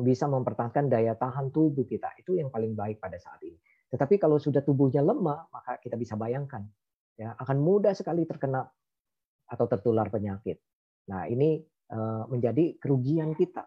[0.03, 2.17] Bisa mempertahankan daya tahan tubuh kita.
[2.17, 3.59] Itu yang paling baik pada saat ini.
[3.93, 6.65] Tetapi kalau sudah tubuhnya lemah, maka kita bisa bayangkan
[7.13, 8.65] ya akan mudah sekali terkena
[9.47, 10.59] atau tertular penyakit.
[11.11, 13.67] Nah, ini eh, menjadi kerugian kita.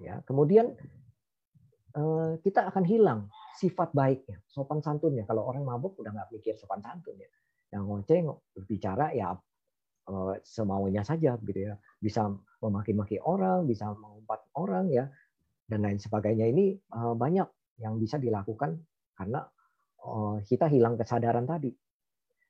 [0.00, 0.72] Ya, kemudian
[1.92, 3.20] Eh, kita akan hilang
[3.60, 5.28] sifat baiknya, sopan santunnya.
[5.28, 7.28] Kalau orang mabuk udah nggak mikir sopan santun ya.
[7.68, 8.20] Yang ngoceh
[8.56, 9.36] berbicara ya
[10.08, 11.76] eh, semaunya saja gitu ya.
[12.00, 12.32] Bisa
[12.64, 15.04] memaki-maki orang, bisa mengumpat orang ya
[15.68, 16.48] dan lain sebagainya.
[16.48, 16.80] Ini
[17.16, 17.48] banyak
[17.84, 18.76] yang bisa dilakukan
[19.16, 19.44] karena
[20.44, 21.70] kita hilang kesadaran tadi.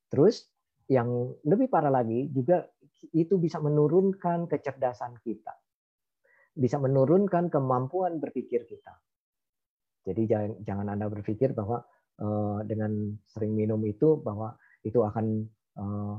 [0.09, 0.49] Terus
[0.91, 2.67] yang lebih parah lagi juga
[3.15, 5.55] itu bisa menurunkan kecerdasan kita.
[6.53, 8.93] Bisa menurunkan kemampuan berpikir kita
[10.03, 10.23] jadi
[10.67, 11.87] jangan, Anda berpikir bahwa
[12.19, 15.47] uh, dengan sering minum itu bahwa itu akan
[15.79, 16.19] uh,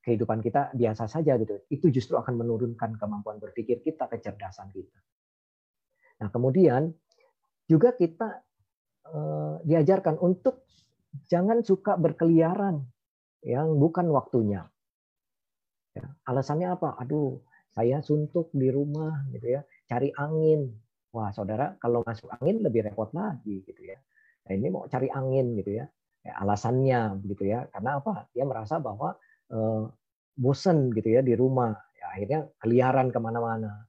[0.00, 1.60] kehidupan kita biasa saja gitu.
[1.68, 4.98] Itu justru akan menurunkan kemampuan berpikir kita, kecerdasan kita.
[6.24, 6.96] Nah, kemudian
[7.68, 8.40] juga kita
[9.12, 10.64] uh, diajarkan untuk
[11.28, 12.88] jangan suka berkeliaran
[13.44, 14.66] yang bukan waktunya.
[15.94, 16.98] Ya, alasannya apa?
[16.98, 17.38] Aduh,
[17.70, 20.74] saya suntuk di rumah gitu ya, cari angin.
[21.14, 24.00] Wah, saudara, kalau masuk angin lebih repot lagi gitu ya.
[24.48, 25.86] Nah, ini mau cari angin gitu ya.
[26.24, 27.70] ya alasannya begitu ya.
[27.70, 28.26] Karena apa?
[28.34, 29.14] Dia merasa bahwa
[29.54, 29.84] eh,
[30.34, 31.70] bosen gitu ya di rumah.
[31.94, 33.86] Ya, akhirnya keliaran ke mana-mana.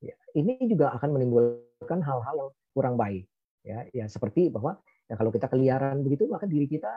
[0.00, 3.28] Ya, ini juga akan menimbulkan hal-hal yang kurang baik.
[3.62, 6.90] Ya, ya seperti bahwa ya kalau kita keliaran begitu maka diri kita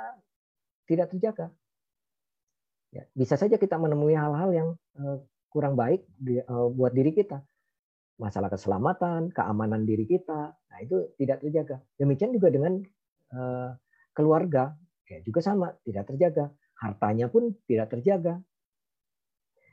[0.87, 1.51] tidak terjaga.
[2.95, 5.17] Ya, bisa saja kita menemui hal-hal yang eh,
[5.51, 7.43] kurang baik eh, buat diri kita
[8.15, 11.83] masalah keselamatan, keamanan diri kita, nah itu tidak terjaga.
[11.99, 12.79] Demikian juga dengan
[13.35, 13.75] uh,
[14.15, 14.71] keluarga,
[15.07, 16.45] ya juga sama, tidak terjaga.
[16.79, 18.39] Hartanya pun tidak terjaga.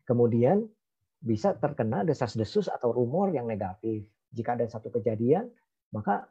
[0.02, 0.66] Kemudian
[1.22, 4.02] bisa terkena desas-desus atau rumor yang negatif.
[4.35, 5.46] Jika ada satu kejadian,
[5.94, 6.26] maka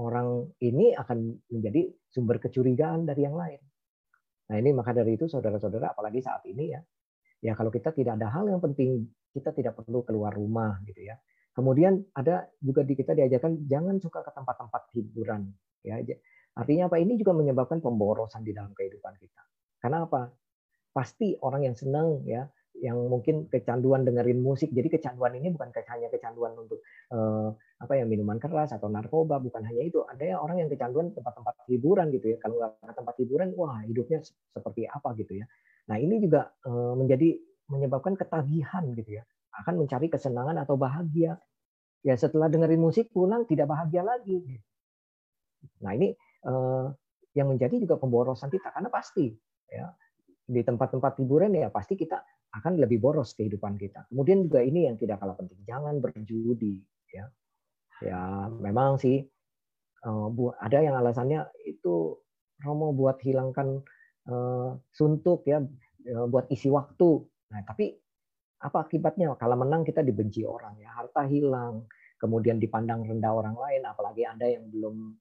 [0.00, 3.60] orang ini akan menjadi sumber kecurigaan dari yang lain.
[4.50, 6.82] Nah ini maka dari itu saudara-saudara, apalagi saat ini ya,
[7.40, 11.14] ya kalau kita tidak ada hal yang penting, kita tidak perlu keluar rumah gitu ya
[11.50, 15.50] Kemudian ada juga di kita diajarkan jangan suka ke tempat-tempat hiburan.
[15.82, 15.98] Ya,
[16.54, 17.02] artinya apa?
[17.02, 19.42] Ini juga menyebabkan pemborosan di dalam kehidupan kita.
[19.82, 20.30] Karena apa?
[20.94, 22.46] Pasti orang yang senang ya,
[22.78, 24.70] yang mungkin kecanduan dengerin musik.
[24.70, 26.78] Jadi kecanduan ini bukan hanya kecanduan untuk
[27.10, 27.48] eh,
[27.80, 30.04] apa ya minuman keras atau narkoba, bukan hanya itu.
[30.04, 32.38] Ada yang orang yang kecanduan tempat-tempat hiburan gitu ya.
[32.44, 34.20] Kalau nggak tempat hiburan, wah hidupnya
[34.52, 35.48] seperti apa gitu ya.
[35.88, 37.40] Nah ini juga eh, menjadi
[37.72, 39.24] menyebabkan ketagihan gitu ya.
[39.56, 41.40] Akan mencari kesenangan atau bahagia.
[42.04, 44.44] Ya setelah dengerin musik pulang tidak bahagia lagi.
[45.80, 46.12] Nah ini
[46.44, 46.86] eh,
[47.32, 49.32] yang menjadi juga pemborosan kita karena pasti
[49.72, 49.88] ya
[50.50, 52.20] di tempat-tempat hiburan ya pasti kita
[52.60, 54.04] akan lebih boros kehidupan kita.
[54.12, 56.82] Kemudian juga ini yang tidak kalah penting, jangan berjudi
[57.14, 57.30] ya.
[58.00, 59.24] Ya memang sih
[60.04, 60.26] eh,
[60.60, 62.16] ada yang alasannya itu
[62.60, 63.80] Romo buat hilangkan
[64.28, 65.64] eh, suntuk ya,
[66.28, 67.10] buat isi waktu.
[67.52, 67.92] Nah, tapi
[68.60, 69.36] apa akibatnya?
[69.36, 71.88] Kalau menang kita dibenci orang ya, harta hilang,
[72.20, 75.16] kemudian dipandang rendah orang lain, apalagi Anda yang belum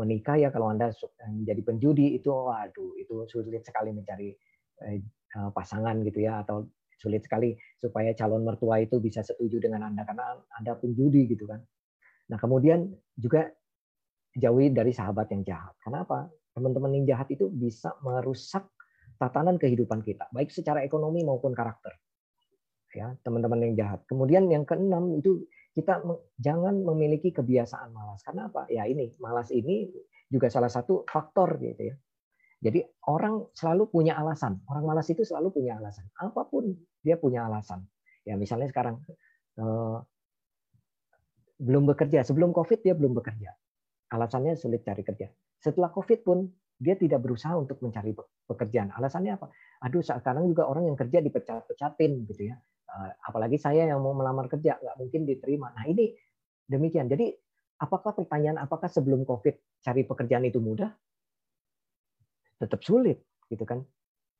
[0.00, 0.88] menikah ya kalau anda
[1.28, 4.32] menjadi penjudi itu waduh itu sulit sekali mencari
[4.80, 6.64] eh, eh, pasangan gitu ya atau
[6.96, 11.60] sulit sekali supaya calon mertua itu bisa setuju dengan anda karena anda penjudi gitu kan
[12.26, 13.50] nah kemudian juga
[14.36, 18.66] jauhi dari sahabat yang jahat kenapa teman-teman yang jahat itu bisa merusak
[19.16, 21.94] tatanan kehidupan kita baik secara ekonomi maupun karakter
[22.92, 26.00] ya teman-teman yang jahat kemudian yang keenam itu kita
[26.40, 28.24] jangan memiliki kebiasaan malas.
[28.24, 28.64] Karena apa?
[28.72, 29.92] Ya ini, malas ini
[30.32, 31.96] juga salah satu faktor gitu ya.
[32.64, 32.80] Jadi
[33.12, 34.64] orang selalu punya alasan.
[34.64, 36.08] Orang malas itu selalu punya alasan.
[36.16, 36.72] Apa pun
[37.04, 37.84] dia punya alasan.
[38.24, 39.04] Ya misalnya sekarang
[39.60, 39.96] eh,
[41.56, 42.22] belum bekerja.
[42.22, 43.50] Sebelum COVID dia belum bekerja.
[44.12, 45.26] Alasannya sulit cari kerja.
[45.58, 48.12] Setelah COVID pun dia tidak berusaha untuk mencari
[48.44, 48.92] pekerjaan.
[48.92, 49.48] Alasannya apa?
[49.88, 52.56] Aduh, sekarang juga orang yang kerja dipecat-pecatin gitu ya.
[52.86, 55.72] Eh, apalagi saya yang mau melamar kerja nggak mungkin diterima.
[55.74, 56.14] Nah ini
[56.68, 57.10] demikian.
[57.10, 57.32] Jadi
[57.82, 60.92] apakah pertanyaan apakah sebelum COVID cari pekerjaan itu mudah?
[62.56, 63.20] Tetap sulit,
[63.52, 63.84] gitu kan?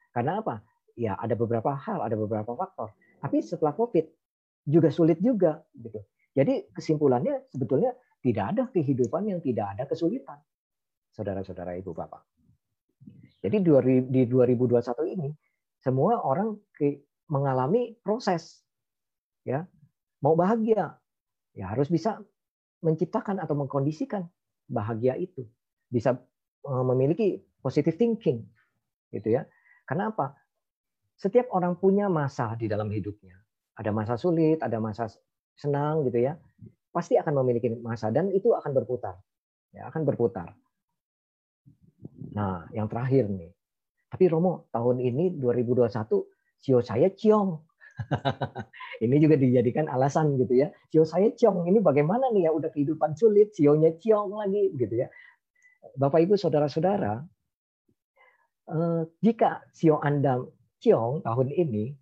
[0.09, 0.65] Karena apa?
[0.97, 2.97] Ya ada beberapa hal, ada beberapa faktor.
[3.21, 4.09] Tapi setelah COVID
[4.65, 6.01] juga sulit juga, gitu.
[6.37, 10.37] Jadi kesimpulannya sebetulnya tidak ada kehidupan yang tidak ada kesulitan,
[11.17, 12.21] saudara-saudara ibu bapak.
[13.41, 13.57] Jadi
[14.13, 15.33] di 2021 ini
[15.81, 16.53] semua orang
[17.33, 18.61] mengalami proses
[19.49, 19.65] ya.
[20.21, 20.97] Mau bahagia
[21.57, 22.21] ya harus bisa
[22.85, 24.29] menciptakan atau mengkondisikan
[24.69, 25.47] bahagia itu.
[25.89, 26.21] Bisa
[26.67, 28.45] eh, memiliki positive thinking
[29.15, 29.49] gitu ya.
[29.89, 30.37] Karena apa?
[31.17, 33.41] Setiap orang punya masa di dalam hidupnya.
[33.77, 35.09] Ada masa sulit ada masa
[35.57, 36.37] senang gitu ya
[36.93, 39.17] pasti akan memiliki masa dan itu akan berputar
[39.73, 40.53] ya akan berputar
[42.33, 43.53] nah yang terakhir nih
[44.13, 47.63] tapi Romo tahun ini 2021 Sio saya ciong.
[49.05, 50.69] ini juga dijadikan alasan gitu ya.
[50.93, 51.69] Sio saya ciong.
[51.69, 55.09] Ini bagaimana nih ya udah kehidupan sulit, sionya ciong lagi gitu ya.
[55.97, 57.23] Bapak Ibu saudara-saudara,
[58.69, 60.43] eh, jika sio Anda
[60.83, 61.95] ciong tahun ini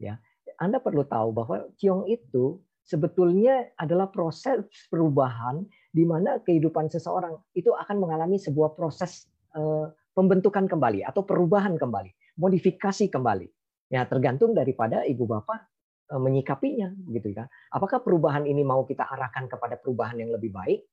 [0.00, 0.16] ya,
[0.56, 7.74] Anda perlu tahu bahwa ciong itu sebetulnya adalah proses perubahan di mana kehidupan seseorang itu
[7.74, 9.26] akan mengalami sebuah proses
[9.58, 13.50] eh, pembentukan kembali atau perubahan kembali, modifikasi kembali.
[13.90, 15.66] Ya tergantung daripada ibu bapak
[16.14, 17.50] eh, menyikapinya gitu ya.
[17.74, 20.86] Apakah perubahan ini mau kita arahkan kepada perubahan yang lebih baik?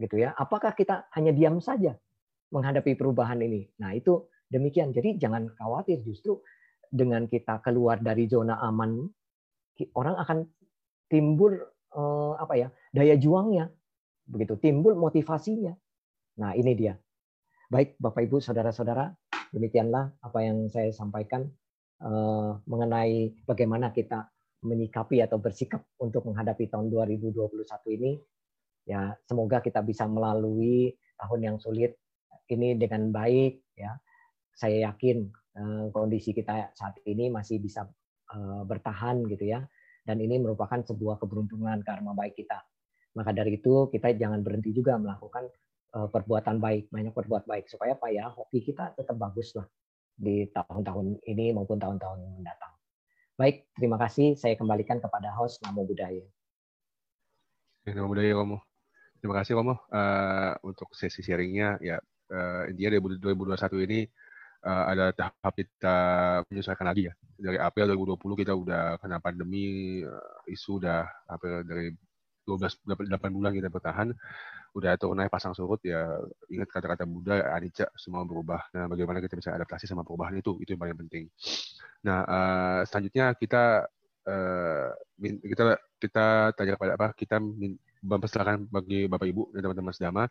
[0.00, 0.32] Gitu ya.
[0.34, 1.94] Apakah kita hanya diam saja
[2.50, 3.68] menghadapi perubahan ini?
[3.78, 4.90] Nah, itu demikian.
[4.90, 6.40] Jadi jangan khawatir justru
[6.90, 9.06] dengan kita keluar dari zona aman
[9.98, 10.38] orang akan
[11.08, 11.58] timbul
[11.94, 12.68] eh, apa ya?
[12.94, 13.70] daya juangnya.
[14.24, 15.74] Begitu, timbul motivasinya.
[16.40, 16.96] Nah, ini dia.
[17.68, 19.12] Baik Bapak Ibu, saudara-saudara,
[19.52, 21.48] demikianlah apa yang saya sampaikan
[22.04, 24.28] Eh, mengenai bagaimana kita
[24.60, 27.64] menyikapi atau bersikap untuk menghadapi tahun 2021
[27.96, 28.12] ini.
[28.84, 31.96] Ya, semoga kita bisa melalui tahun yang sulit
[32.52, 33.96] ini dengan baik ya.
[34.52, 37.88] Saya yakin eh, kondisi kita saat ini masih bisa
[38.34, 39.64] eh, bertahan gitu ya.
[40.04, 42.60] Dan ini merupakan sebuah keberuntungan karma baik kita.
[43.16, 45.48] Maka dari itu kita jangan berhenti juga melakukan
[45.94, 49.62] perbuatan baik, banyak berbuat baik supaya apa ya hoki kita tetap bagus lah
[50.14, 52.74] di tahun-tahun ini maupun tahun-tahun mendatang.
[53.34, 54.38] Baik, terima kasih.
[54.38, 56.22] Saya kembalikan kepada host Namo Budaya.
[57.90, 58.62] Namo Budaya, Romo.
[59.18, 61.82] Terima kasih, Romo, uh, untuk sesi sharingnya.
[61.82, 61.98] Ya,
[62.30, 64.00] uh, intinya 2021 ini
[64.64, 65.96] uh, ada tahap kita
[66.48, 67.14] menyesuaikan lagi ya.
[67.36, 71.92] Dari April 2020 kita udah kena pandemi, uh, isu udah April dari
[72.44, 74.12] 12 8 bulan kita bertahan
[74.74, 76.18] udah naik pasang surut ya
[76.50, 78.68] ingat kata-kata Buddha anicca semua berubah.
[78.74, 80.58] Nah bagaimana kita bisa adaptasi sama perubahan itu?
[80.58, 81.24] Itu yang paling penting.
[82.02, 83.86] Nah uh, selanjutnya kita
[84.26, 84.90] uh,
[85.22, 86.26] kita kita
[86.58, 87.08] tanya kepada apa?
[87.14, 87.38] Kita
[88.04, 90.24] mempersilahkan bagi bapak ibu dan teman-teman sedama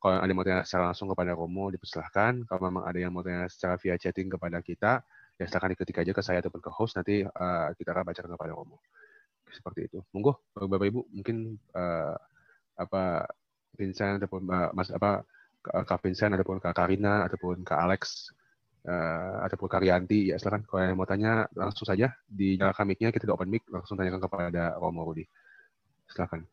[0.00, 2.48] Kalau ada yang mau tanya secara langsung kepada Romo, dipersilahkan.
[2.48, 5.04] Kalau memang ada yang mau tanya secara via chatting kepada kita,
[5.36, 6.96] ya silakan diketik aja ke saya ataupun ke host.
[6.96, 8.80] Nanti uh, kita akan bacakan kepada Romo.
[9.52, 9.98] Seperti itu.
[10.16, 12.16] Monggo, Bapak Ibu, mungkin uh,
[12.80, 13.28] apa
[13.76, 15.20] Vincent ataupun uh, Mas apa
[15.60, 18.32] Kak Vincent ataupun Kak Karina ataupun Kak Alex
[18.88, 23.12] uh, ataupun Kak Rianti, ya silakan kalau yang mau tanya langsung saja di nyalakan mic-nya
[23.12, 25.28] kita open mic langsung tanyakan kepada Romo Rudi.
[26.08, 26.48] Silakan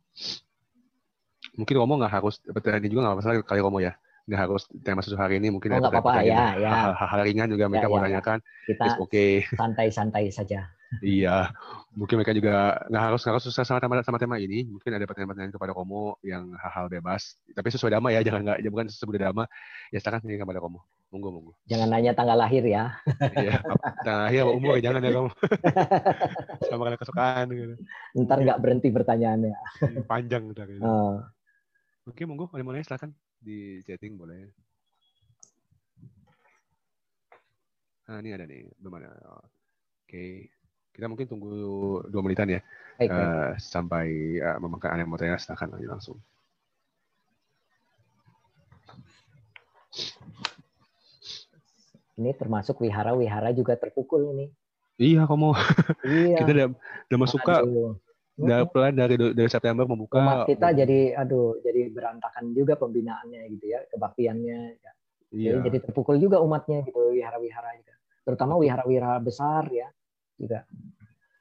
[1.58, 3.98] mungkin Romo nggak harus ini juga nggak masalah kali Romo ya.
[4.28, 6.22] Nggak harus tema sesuatu hari ini mungkin oh, ada apa-apa.
[6.22, 6.94] ya, ya.
[6.94, 8.38] hal-hal ringan juga mereka ya, mau ya, tanyakan.
[8.68, 9.32] Kita oke okay.
[9.56, 10.70] santai-santai saja.
[11.04, 11.52] Iya.
[11.98, 14.64] Mungkin mereka juga nggak harus nggak harus susah sama tema sama tema ini.
[14.68, 17.36] Mungkin ada pertanyaan-pertanyaan kepada Romo yang hal-hal bebas.
[17.52, 19.44] Tapi sesuai dama ya jangan nggak bukan sesuai dama
[19.90, 20.86] ya silakan ini kepada Romo.
[21.08, 21.54] Monggo monggo.
[21.72, 23.00] Jangan nanya tanggal lahir ya.
[23.36, 23.64] Iya
[24.06, 25.32] tanggal lahir umur ya jangan ya Romo.
[26.70, 27.76] Sama kalian kesukaan gitu.
[28.24, 29.56] ntar nggak berhenti pertanyaannya.
[30.12, 30.84] Panjang ntar gitu.
[30.84, 31.24] oh.
[32.08, 34.48] Oke, monggo, boleh mulai silakan di chatting boleh.
[38.08, 39.12] Nah, ini ada nih, belum ada.
[40.08, 40.48] Oke,
[40.96, 41.52] kita mungkin tunggu
[42.08, 42.64] dua menitan ya,
[42.96, 43.28] baik, baik.
[43.28, 44.08] Uh, sampai
[44.40, 46.16] uh, memakan yang mau tanya, silakan langsung.
[52.16, 54.48] Ini termasuk wihara-wihara juga terpukul ini.
[54.96, 55.52] Iya, kamu.
[56.08, 56.38] Iya.
[56.40, 56.68] kita udah,
[57.12, 57.56] udah suka
[58.38, 60.22] Udah pelan dari dari September membuka.
[60.22, 64.60] Umat kita jadi aduh jadi berantakan juga pembinaannya gitu ya, kebaktiannya.
[64.78, 64.92] Ya.
[65.34, 65.52] Iya.
[65.60, 67.96] Jadi, jadi terpukul juga umatnya gitu wihara-wihara juga.
[68.24, 69.90] Terutama wihara-wihara besar ya
[70.38, 70.64] juga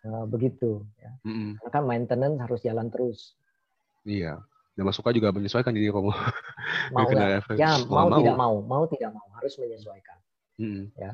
[0.09, 1.13] uh, begitu ya.
[1.23, 1.61] Mm.
[1.61, 3.37] Karena kan maintenance harus jalan terus.
[4.09, 4.41] Iya.
[4.77, 6.13] Dan Mas Suka juga menyesuaikan diri kamu.
[6.93, 7.09] Mau
[7.57, 10.19] ya, mau, mau, tidak mau, mau tidak mau harus menyesuaikan.
[10.57, 10.89] Mm.
[10.97, 11.13] Ya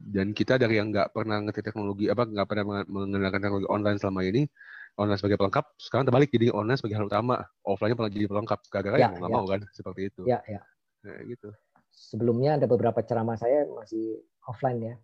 [0.00, 4.20] dan kita dari yang nggak pernah ngerti teknologi apa nggak pernah mengenalkan teknologi online selama
[4.24, 4.48] ini
[4.96, 7.44] online sebagai pelengkap sekarang terbalik jadi online sebagai hal utama.
[7.62, 8.58] Offline pernah jadi pelengkap.
[8.72, 9.36] Gara-gara ya, yang nggak ya.
[9.36, 9.60] mau kan?
[9.72, 10.22] Seperti itu.
[10.26, 10.60] Ya ya.
[11.06, 11.48] Nah, gitu.
[11.92, 14.96] Sebelumnya ada beberapa ceramah saya masih offline ya.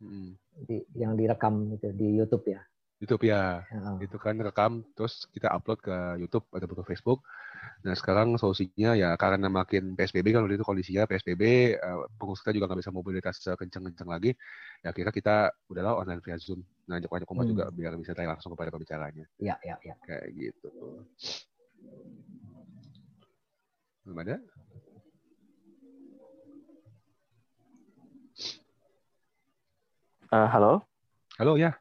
[0.00, 0.32] Hmm.
[0.64, 2.64] di, yang direkam itu di YouTube ya
[3.00, 3.96] YouTube ya, oh.
[3.96, 7.24] itu kan rekam terus kita upload ke YouTube atau ke Facebook.
[7.80, 11.42] Nah sekarang solusinya ya karena makin PSBB kan waktu itu kondisinya PSBB,
[11.80, 14.36] uh, eh, pengurus kita juga nggak bisa mobilitas kenceng-kenceng lagi.
[14.84, 16.60] Ya kira kita udahlah online via Zoom.
[16.92, 17.52] Nah ajak-ajak umat hmm.
[17.56, 19.24] juga biar bisa tanya langsung kepada pembicaranya.
[19.40, 19.96] Iya iya iya.
[20.04, 20.68] Kayak gitu.
[24.04, 24.36] Belum ada?
[30.28, 30.84] Uh, halo.
[31.40, 31.80] Halo ya.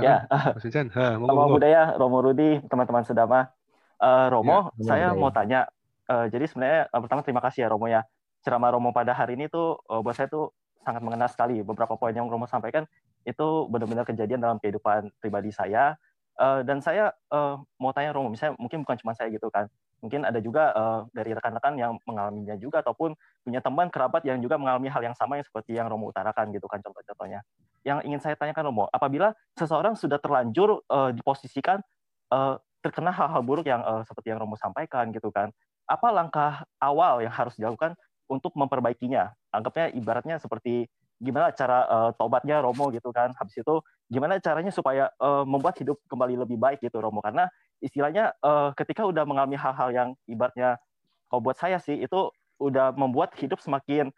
[0.00, 0.24] Ya,
[0.56, 0.88] Mas Vincent.
[0.96, 3.52] Romo Budaya, Romo Rudi, teman-teman Sedama.
[4.00, 5.20] Uh, Romo, ya, saya budaya.
[5.20, 5.60] mau tanya.
[6.08, 8.02] Uh, jadi sebenarnya uh, pertama terima kasih ya Romo ya.
[8.42, 11.60] Ceramah Romo pada hari ini tuh uh, buat saya tuh sangat mengena sekali.
[11.60, 12.88] Beberapa poin yang Romo sampaikan
[13.22, 15.94] itu benar-benar kejadian dalam kehidupan pribadi saya.
[16.40, 19.68] Uh, dan saya uh, mau tanya Romo, misalnya mungkin bukan cuma saya gitu kan.
[20.02, 23.14] Mungkin ada juga uh, dari rekan-rekan yang mengalaminya juga ataupun
[23.46, 26.66] punya teman kerabat yang juga mengalami hal yang sama yang seperti yang Romo utarakan gitu
[26.66, 27.44] kan contoh-contohnya
[27.82, 31.82] yang ingin saya tanyakan Romo, apabila seseorang sudah terlanjur uh, diposisikan
[32.30, 35.50] uh, terkena hal-hal buruk yang uh, seperti yang Romo sampaikan gitu kan,
[35.86, 37.98] apa langkah awal yang harus dilakukan
[38.30, 39.34] untuk memperbaikinya?
[39.50, 40.86] Anggapnya ibaratnya seperti
[41.22, 43.74] gimana cara uh, tobatnya Romo gitu kan, habis itu
[44.10, 47.46] gimana caranya supaya uh, membuat hidup kembali lebih baik gitu Romo, karena
[47.82, 50.78] istilahnya uh, ketika udah mengalami hal-hal yang ibaratnya
[51.26, 52.30] kalau buat saya sih itu
[52.62, 54.14] udah membuat hidup semakin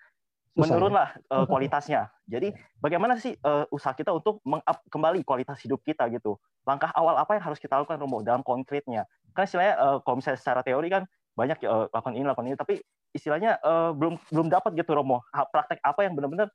[0.55, 2.11] menurunlah uh, kualitasnya.
[2.31, 6.38] Jadi bagaimana sih uh, usaha kita untuk mengup kembali kualitas hidup kita gitu?
[6.62, 9.05] Langkah awal apa yang harus kita lakukan Romo dalam konkretnya?
[9.35, 11.03] Kan istilahnya uh, kalau misalnya secara teori kan
[11.35, 12.75] banyak uh, lakukan ini lakukan ini, tapi
[13.11, 15.27] istilahnya uh, belum belum dapat gitu Romo.
[15.31, 16.49] Praktek apa yang benar-benar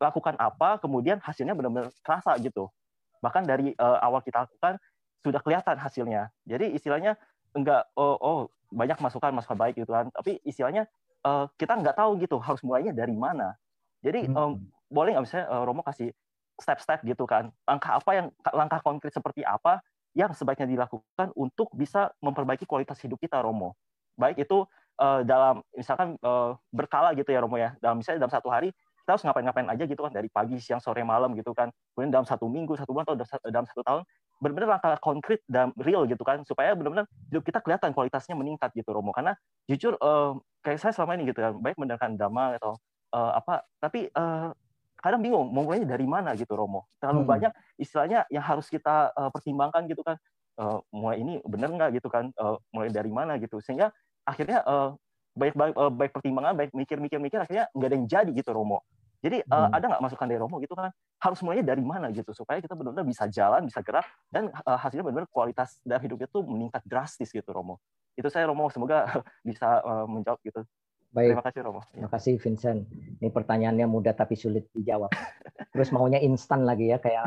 [0.00, 2.72] lakukan apa, kemudian hasilnya benar-benar terasa gitu.
[3.20, 4.80] Bahkan dari uh, awal kita lakukan
[5.22, 6.32] sudah kelihatan hasilnya.
[6.48, 7.20] Jadi istilahnya
[7.52, 8.38] enggak oh, oh
[8.72, 10.88] banyak masukan masukan baik gitu kan, tapi istilahnya
[11.26, 13.54] uh, kita nggak tahu gitu harus mulainya dari mana.
[14.02, 14.36] Jadi hmm.
[14.36, 14.52] um,
[14.90, 16.10] boleh nggak misalnya uh, Romo kasih
[16.60, 19.80] step-step gitu kan, langkah apa yang langkah konkret seperti apa
[20.12, 23.74] yang sebaiknya dilakukan untuk bisa memperbaiki kualitas hidup kita Romo.
[24.14, 24.68] Baik itu
[25.00, 27.72] uh, dalam misalkan uh, berkala gitu ya Romo ya.
[27.80, 28.68] Dalam misalnya dalam satu hari
[29.02, 31.72] kita harus ngapain-ngapain aja gitu kan dari pagi, siang, sore, malam gitu kan.
[31.96, 33.16] Kemudian dalam satu minggu, satu bulan atau
[33.50, 34.02] dalam satu tahun
[34.42, 38.90] benar-benar langkah konkret dan real gitu kan supaya benar-benar hidup kita kelihatan kualitasnya meningkat gitu
[38.90, 39.14] Romo.
[39.14, 39.38] Karena
[39.70, 40.34] jujur uh,
[40.66, 42.74] kayak saya selama ini gitu kan baik mendengarkan drama atau
[43.14, 44.50] uh, apa tapi uh,
[44.98, 46.90] kadang bingung mau mulainya dari mana gitu Romo.
[46.98, 47.30] Terlalu hmm.
[47.30, 50.18] banyak istilahnya yang harus kita uh, pertimbangkan gitu kan.
[50.52, 53.62] Uh, mulai ini benar nggak gitu kan uh, mulai dari mana gitu.
[53.62, 53.94] Sehingga
[54.26, 54.98] akhirnya uh,
[55.32, 58.84] baik baik uh, baik pertimbangan baik mikir-mikir-mikir akhirnya nggak ada yang jadi gitu Romo
[59.22, 59.54] jadi hmm.
[59.54, 60.90] uh, ada nggak masukan dari Romo gitu kan
[61.22, 64.04] harus mulainya dari mana gitu supaya kita benar-benar bisa jalan, bisa gerak
[64.34, 67.78] dan uh, hasilnya benar-benar kualitas dalam hidupnya tuh meningkat drastis gitu Romo.
[68.12, 69.08] itu saya Romo semoga
[69.48, 70.60] bisa uh, menjawab gitu.
[71.12, 71.36] Baik.
[71.36, 71.80] Terima kasih Romo.
[71.92, 72.80] Terima kasih Vincent.
[73.20, 75.12] Ini pertanyaannya mudah tapi sulit dijawab.
[75.76, 77.24] Terus maunya instan lagi ya kayak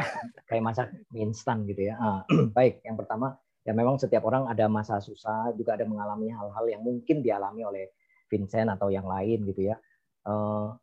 [0.49, 1.95] kayak masak mie instan gitu ya.
[2.01, 2.21] Ah,
[2.57, 6.81] baik, yang pertama ya memang setiap orang ada masa susah, juga ada mengalami hal-hal yang
[6.81, 7.93] mungkin dialami oleh
[8.25, 9.77] Vincent atau yang lain gitu ya.
[10.25, 10.73] Uh,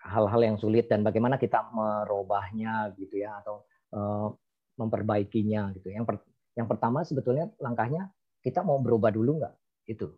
[0.00, 4.32] hal-hal yang sulit dan bagaimana kita merubahnya gitu ya atau uh,
[4.80, 5.92] memperbaikinya gitu.
[5.92, 6.16] Yang per,
[6.56, 8.08] yang pertama sebetulnya langkahnya
[8.40, 9.54] kita mau berubah dulu nggak?
[9.88, 10.16] Itu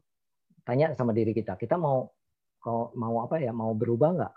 [0.62, 1.58] tanya sama diri kita.
[1.58, 2.06] Kita mau
[2.94, 3.50] mau apa ya?
[3.50, 4.34] Mau berubah nggak?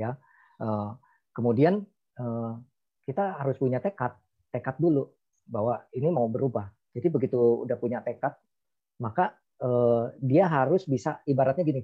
[0.00, 0.16] Ya.
[0.60, 0.96] Uh,
[1.36, 1.84] kemudian
[2.16, 2.56] uh,
[3.04, 4.16] kita harus punya tekad,
[4.48, 5.12] tekad dulu
[5.44, 6.68] bahwa ini mau berubah.
[6.96, 8.34] Jadi begitu udah punya tekad,
[9.00, 11.82] maka uh, dia harus bisa ibaratnya gini.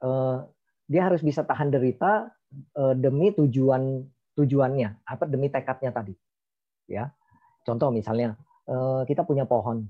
[0.00, 0.44] Uh,
[0.90, 2.34] dia harus bisa tahan derita
[2.74, 4.02] uh, demi tujuan
[4.34, 6.14] tujuannya apa demi tekadnya tadi.
[6.90, 7.14] Ya
[7.62, 8.34] contoh misalnya
[8.66, 9.86] uh, kita punya pohon.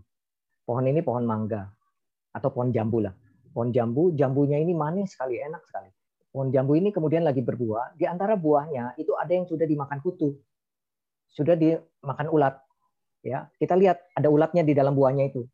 [0.68, 1.72] Pohon ini pohon mangga
[2.36, 3.16] atau pohon jambu lah.
[3.57, 5.88] Pohon jambu jambunya ini manis sekali enak sekali.
[6.28, 10.36] Pohon jambu ini kemudian lagi berbuah di antara buahnya itu ada yang sudah dimakan kutu
[11.30, 12.55] sudah dimakan ulat.
[13.20, 15.46] Ya kita lihat ada ulatnya di dalam buahnya itu.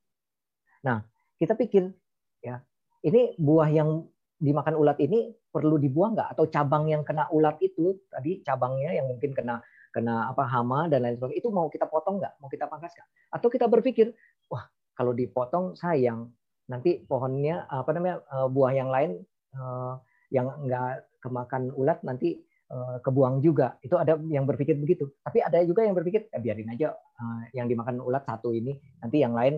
[0.83, 1.05] Nah
[1.37, 1.93] kita pikir
[2.41, 2.63] ya
[3.05, 6.37] ini buah yang dimakan ulat ini perlu dibuang nggak?
[6.37, 11.09] Atau cabang yang kena ulat itu tadi cabangnya yang mungkin kena kena apa hama dan
[11.09, 12.37] lain sebagainya itu mau kita potong nggak?
[12.45, 13.09] Mau kita pangkas nggak?
[13.33, 14.13] Atau kita berpikir
[14.53, 16.29] wah kalau dipotong sayang.
[16.67, 19.11] Nanti pohonnya apa namanya eh, buah yang lain
[19.57, 19.93] eh,
[20.35, 22.37] yang nggak kemakan ulat nanti
[22.69, 23.81] eh, kebuang juga.
[23.81, 25.09] Itu ada yang berpikir begitu.
[25.25, 26.93] Tapi ada juga yang berpikir eh, biarin aja
[27.57, 29.57] yang dimakan ulat satu ini nanti yang lain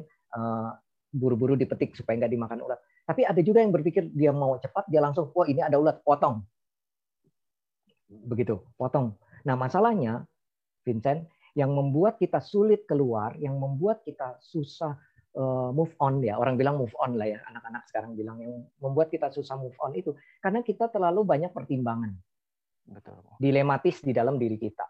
[1.11, 5.01] buru-buru dipetik supaya nggak dimakan ulat tapi ada juga yang berpikir dia mau cepat, dia
[5.01, 6.45] langsung, wah ini ada ulat, potong.
[8.05, 9.17] Begitu, potong.
[9.49, 10.29] Nah masalahnya,
[10.85, 11.25] Vincent,
[11.57, 14.93] yang membuat kita sulit keluar, yang membuat kita susah
[15.41, 19.09] uh, move on ya, orang bilang move on lah ya, anak-anak sekarang bilang yang membuat
[19.09, 20.13] kita susah move on itu
[20.45, 22.13] karena kita terlalu banyak pertimbangan.
[22.85, 23.25] Betul.
[23.41, 24.85] Dilematis di dalam diri kita.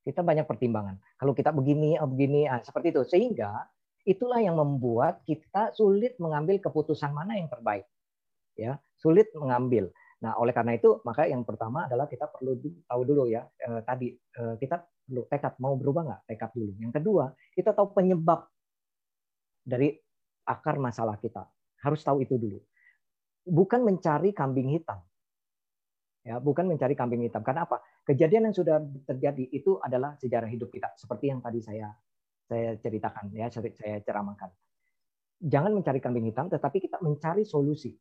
[0.00, 0.96] Kita banyak pertimbangan.
[1.20, 3.04] Kalau kita begini, oh begini, ah, seperti itu.
[3.04, 3.68] Sehingga
[4.04, 7.84] itulah yang membuat kita sulit mengambil keputusan mana yang terbaik.
[8.56, 9.88] Ya, sulit mengambil.
[10.20, 14.12] Nah, oleh karena itu, maka yang pertama adalah kita perlu tahu dulu ya, eh, tadi
[14.12, 16.20] eh, kita perlu tekad mau berubah nggak?
[16.28, 16.72] Tekad dulu.
[16.76, 17.24] Yang kedua,
[17.56, 18.44] kita tahu penyebab
[19.64, 19.96] dari
[20.44, 21.48] akar masalah kita.
[21.80, 22.60] Harus tahu itu dulu.
[23.48, 25.00] Bukan mencari kambing hitam.
[26.20, 27.40] Ya, bukan mencari kambing hitam.
[27.40, 27.80] Karena apa?
[28.04, 28.76] Kejadian yang sudah
[29.08, 30.92] terjadi itu adalah sejarah hidup kita.
[31.00, 31.88] Seperti yang tadi saya
[32.50, 34.50] saya ceritakan ya saya ceramahkan.
[35.40, 37.94] Jangan mencari kambing hitam tetapi kita mencari solusi.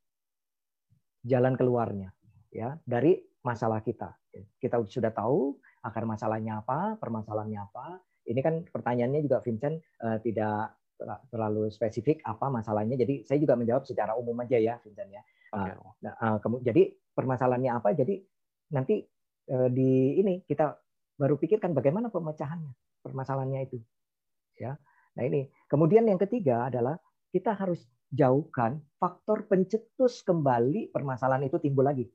[1.22, 2.10] Jalan keluarnya
[2.50, 4.10] ya dari masalah kita.
[4.58, 8.02] Kita sudah tahu akar masalahnya apa permasalahannya apa.
[8.26, 10.74] Ini kan pertanyaannya juga Vincent uh, tidak
[11.32, 13.00] terlalu spesifik apa masalahnya.
[13.00, 15.22] Jadi saya juga menjawab secara umum aja ya Vincent ya.
[15.50, 15.74] Okay.
[16.06, 17.96] uh, uh, jadi permasalahannya apa?
[17.96, 18.22] Jadi
[18.76, 19.02] nanti
[19.50, 20.76] uh, di ini kita
[21.20, 22.72] baru pikirkan bagaimana pemecahannya
[23.04, 23.78] permasalahannya itu
[24.60, 24.76] ya.
[25.16, 25.48] Nah ini.
[25.70, 27.00] Kemudian yang ketiga adalah
[27.30, 27.80] kita harus
[28.10, 32.10] jauhkan faktor pencetus kembali permasalahan itu timbul lagi.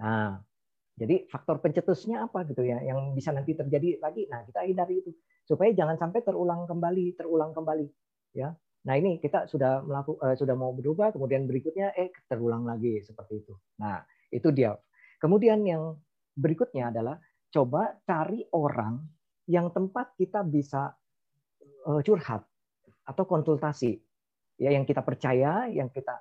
[0.00, 0.36] Nah,
[0.92, 4.28] jadi faktor pencetusnya apa gitu ya yang bisa nanti terjadi lagi.
[4.28, 5.10] Nah, kita hindari itu
[5.48, 7.86] supaya jangan sampai terulang kembali, terulang kembali,
[8.36, 8.52] ya.
[8.82, 13.46] Nah, ini kita sudah melakukan uh, sudah mau berubah, kemudian berikutnya eh terulang lagi seperti
[13.46, 13.54] itu.
[13.78, 14.74] Nah, itu dia.
[15.22, 15.96] Kemudian yang
[16.34, 17.16] berikutnya adalah
[17.54, 19.06] coba cari orang
[19.52, 20.96] yang tempat kita bisa
[21.84, 22.40] uh, curhat
[23.04, 24.00] atau konsultasi.
[24.56, 26.16] Ya yang kita percaya yang kita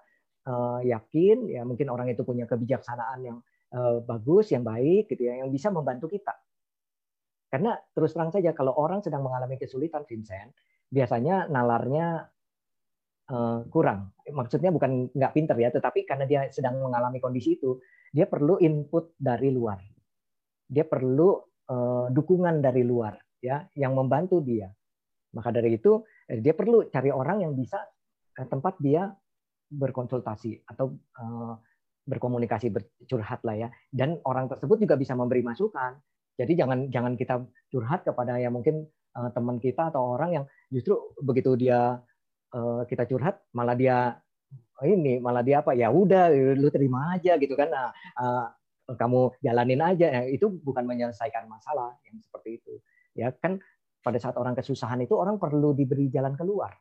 [0.51, 3.37] uh, yakin ya mungkin orang itu punya kebijaksanaan yang
[3.71, 6.35] uh, bagus yang baik gitu ya yang bisa membantu kita.
[7.47, 10.51] Karena terus terang saja kalau orang sedang mengalami kesulitan Vincent
[10.91, 12.27] biasanya nalarnya
[13.71, 14.11] kurang.
[14.27, 17.79] Maksudnya bukan nggak pinter ya tetapi karena dia sedang mengalami kondisi itu
[18.11, 19.79] dia perlu input dari luar.
[20.67, 21.39] Dia perlu
[22.11, 24.69] dukungan dari luar ya yang membantu dia.
[25.31, 27.79] Maka dari itu eh, dia perlu cari orang yang bisa
[28.31, 29.11] ke tempat dia
[29.71, 30.91] berkonsultasi atau
[32.03, 33.67] berkomunikasi bercurhat lah ya.
[33.87, 35.95] Dan orang tersebut juga bisa memberi masukan.
[36.35, 37.39] Jadi jangan jangan kita
[37.71, 38.87] curhat kepada yang mungkin
[39.35, 42.03] teman kita atau orang yang justru begitu dia
[42.87, 44.19] kita curhat malah dia
[44.83, 47.71] ini malah dia apa ya udah lu terima aja gitu kan.
[47.71, 47.95] Nah,
[48.95, 52.73] kamu jalanin aja ya, itu bukan menyelesaikan masalah yang seperti itu
[53.15, 53.59] ya kan
[54.01, 56.73] pada saat orang kesusahan itu orang perlu diberi jalan keluar.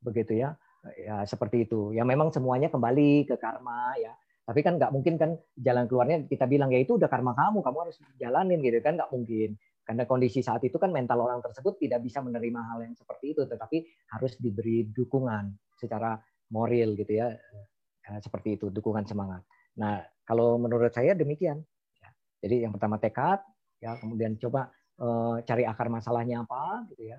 [0.00, 0.56] Begitu ya.
[0.96, 1.92] Ya seperti itu.
[1.92, 4.16] Ya memang semuanya kembali ke karma ya.
[4.48, 7.76] Tapi kan nggak mungkin kan jalan keluarnya kita bilang ya itu udah karma kamu, kamu
[7.86, 9.60] harus jalanin gitu kan nggak mungkin.
[9.84, 13.42] Karena kondisi saat itu kan mental orang tersebut tidak bisa menerima hal yang seperti itu,
[13.44, 13.84] tetapi
[14.16, 16.16] harus diberi dukungan secara
[16.50, 19.44] moral gitu ya, eh, seperti itu dukungan semangat.
[19.78, 21.58] Nah kalau menurut saya demikian.
[21.98, 22.10] Ya.
[22.46, 23.42] Jadi yang pertama tekad,
[23.82, 24.70] ya kemudian coba
[25.02, 27.18] uh, cari akar masalahnya apa gitu ya.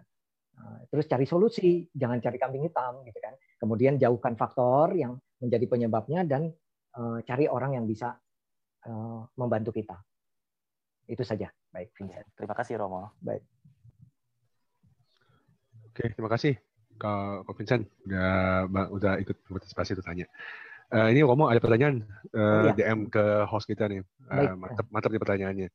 [0.56, 3.36] Uh, terus cari solusi, jangan cari kambing hitam gitu kan.
[3.60, 6.56] Kemudian jauhkan faktor yang menjadi penyebabnya dan
[6.96, 8.16] uh, cari orang yang bisa
[8.88, 10.00] uh, membantu kita.
[11.04, 11.52] Itu saja.
[11.68, 12.32] Baik, Vincent.
[12.32, 13.12] Terima kasih Romo.
[13.20, 13.44] Baik.
[15.92, 16.56] Oke, terima kasih
[16.96, 20.24] Kak Vincent udah udah ikut partisipasi itu tanya.
[20.92, 22.04] Uh, ini Romo ada pertanyaan
[22.36, 22.92] uh, ya.
[22.92, 24.04] DM ke host kita nih.
[24.28, 25.68] Uh, mantap, mantap nih pertanyaannya.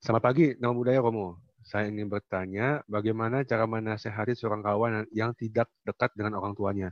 [0.00, 1.44] Selamat pagi, nama budaya Romo.
[1.60, 6.88] Saya ingin bertanya, bagaimana cara menasehati seorang kawan yang tidak dekat dengan orang tuanya?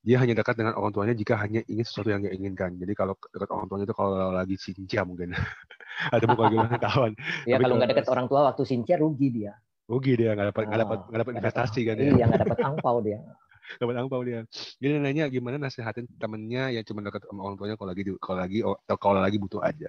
[0.00, 2.80] Dia hanya dekat dengan orang tuanya jika hanya ingin sesuatu yang dia inginkan.
[2.80, 5.36] Jadi kalau dekat orang tuanya itu kalau lagi sinca mungkin.
[6.16, 7.12] Atau bukan gimana kawan.
[7.44, 9.52] Ya kalau nggak dekat orang tua waktu sinca rugi dia.
[9.84, 12.04] Rugi dia nggak dapat nggak oh, dapat nggak dapat investasi kan ya.
[12.08, 13.20] Iya nggak dapat angpau dia.
[13.78, 14.46] dapat angpau dia.
[14.78, 18.58] Jadi nanya gimana nasihatin temennya yang cuma dekat sama orang tuanya kalau lagi kalau lagi
[18.62, 19.88] atau kalau lagi butuh aja.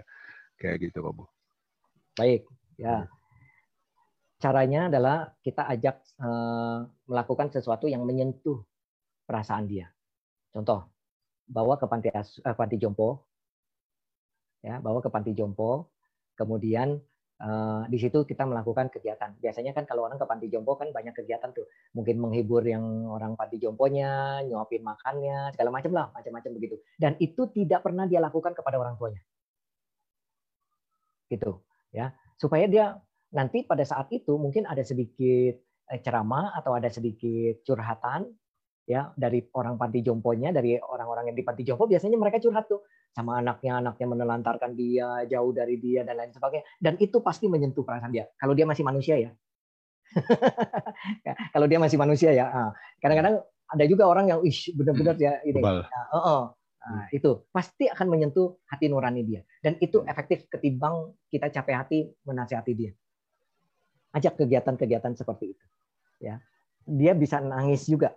[0.58, 1.30] Kayak gitu, Bobo.
[2.18, 2.50] Baik,
[2.82, 3.06] ya.
[4.42, 8.66] Caranya adalah kita ajak uh, melakukan sesuatu yang menyentuh
[9.26, 9.90] perasaan dia.
[10.50, 10.90] Contoh,
[11.46, 13.26] bawa ke panti, uh, panti jompo,
[14.66, 15.94] ya, bawa ke panti jompo,
[16.34, 16.98] kemudian
[17.38, 19.38] Uh, di situ kita melakukan kegiatan.
[19.38, 21.70] Biasanya kan kalau orang ke panti jompo kan banyak kegiatan tuh.
[21.94, 26.82] Mungkin menghibur yang orang panti jomponya, nyuapin makannya, segala macam lah, macam-macam begitu.
[26.98, 29.22] Dan itu tidak pernah dia lakukan kepada orang tuanya.
[31.30, 31.62] Gitu,
[31.94, 32.10] ya.
[32.42, 32.98] Supaya dia
[33.30, 35.62] nanti pada saat itu mungkin ada sedikit
[35.94, 38.34] eh, ceramah atau ada sedikit curhatan
[38.88, 42.87] ya dari orang panti jomponya dari orang-orang yang di panti jompo biasanya mereka curhat tuh
[43.14, 46.66] sama anaknya anaknya menelantarkan dia jauh dari dia dan lain sebagainya.
[46.78, 48.30] Dan itu pasti menyentuh perasaan dia.
[48.38, 49.32] Kalau dia masih manusia ya,
[51.28, 52.72] ya kalau dia masih manusia ya ah.
[53.04, 55.60] kadang-kadang ada juga orang yang ih benar-benar ya ini.
[55.60, 56.44] nah, uh -uh.
[56.88, 59.44] Nah, itu pasti akan menyentuh hati nurani dia.
[59.60, 62.96] Dan itu efektif ketimbang kita capek hati menasihati dia.
[64.16, 65.66] Ajak kegiatan-kegiatan seperti itu.
[66.24, 66.40] Ya
[66.88, 68.16] dia bisa nangis juga.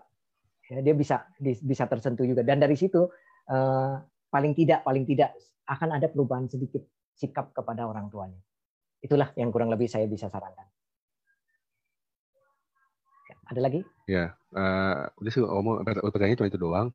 [0.71, 2.47] Ya, dia bisa bisa tersentuh juga.
[2.47, 3.11] Dan dari situ
[3.51, 3.95] uh,
[4.31, 5.35] paling tidak paling tidak
[5.67, 6.83] akan ada perubahan sedikit
[7.19, 8.41] sikap kepada orang tuanya
[9.03, 10.67] itulah yang kurang lebih saya bisa sarankan
[13.29, 16.89] ya, ada lagi ya uh, udah sih omong pertanyaannya cuma itu doang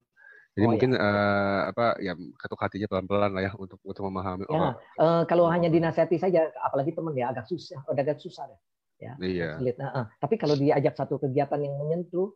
[0.56, 1.04] jadi oh, mungkin ya.
[1.04, 4.48] Uh, apa ya ketuk hatinya pelan-pelan lah ya untuk untuk memahami.
[4.48, 8.60] Ya, uh, kalau hanya dinasihati saja, apalagi teman ya agak susah, udah agak susah deh.
[9.04, 9.60] Ya, iya.
[9.76, 12.32] Nah, uh, tapi kalau diajak satu kegiatan yang menyentuh,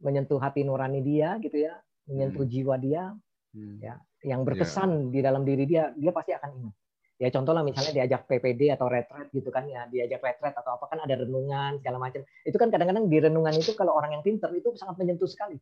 [0.00, 1.76] menyentuh hati nurani dia gitu ya,
[2.08, 2.52] menyentuh hmm.
[2.56, 3.12] jiwa dia,
[3.56, 3.76] hmm.
[3.80, 3.94] ya,
[4.26, 5.12] yang berkesan yeah.
[5.12, 6.74] di dalam diri dia, dia pasti akan ingat.
[7.22, 10.90] Ya contoh lah misalnya diajak PPD atau retret gitu kan ya, diajak retret atau apa
[10.90, 12.26] kan ada renungan segala macam.
[12.42, 15.54] Itu kan kadang-kadang di renungan itu kalau orang yang pinter itu sangat menyentuh sekali.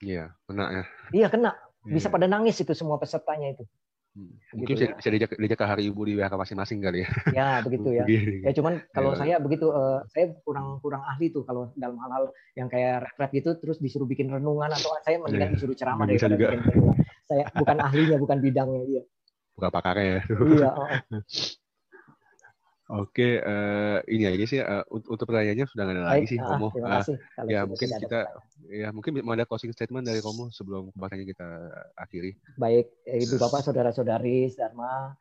[0.00, 0.84] Iya, kena ya.
[1.12, 1.52] Iya kena,
[1.84, 2.14] bisa yeah.
[2.16, 3.64] pada nangis itu semua pesertanya itu.
[4.16, 4.32] Hmm.
[4.56, 4.96] Mungkin gitu, bisa, ya.
[4.96, 7.08] bisa diajak, diajak ke hari ibu di WK masing-masing kali ya.
[7.36, 8.04] Ya begitu ya.
[8.48, 9.16] ya cuman kalau ya.
[9.20, 13.52] saya begitu, uh, saya kurang kurang ahli tuh kalau dalam hal-hal yang kayak rap gitu,
[13.60, 15.54] terus disuruh bikin renungan atau saya mendingan ya.
[15.60, 16.96] disuruh ceramah dari bikin
[17.26, 19.02] Saya bukan ahlinya, bukan bidangnya dia.
[19.58, 20.20] Bukan pakarnya ya.
[20.30, 20.70] Iya.
[22.86, 23.02] Oh.
[23.02, 26.70] Oke, uh, ini aja sih uh, untuk pertanyaannya sudah nggak ada lagi sih, Romo.
[26.70, 27.02] Uh,
[27.50, 28.30] ya mungkin kita,
[28.70, 31.48] ya mungkin mau ada closing statement dari Romo sebelum pembahasannya kita
[31.98, 32.38] akhiri.
[32.54, 35.18] Baik, ibu bapak, saudara-saudari, Dharma,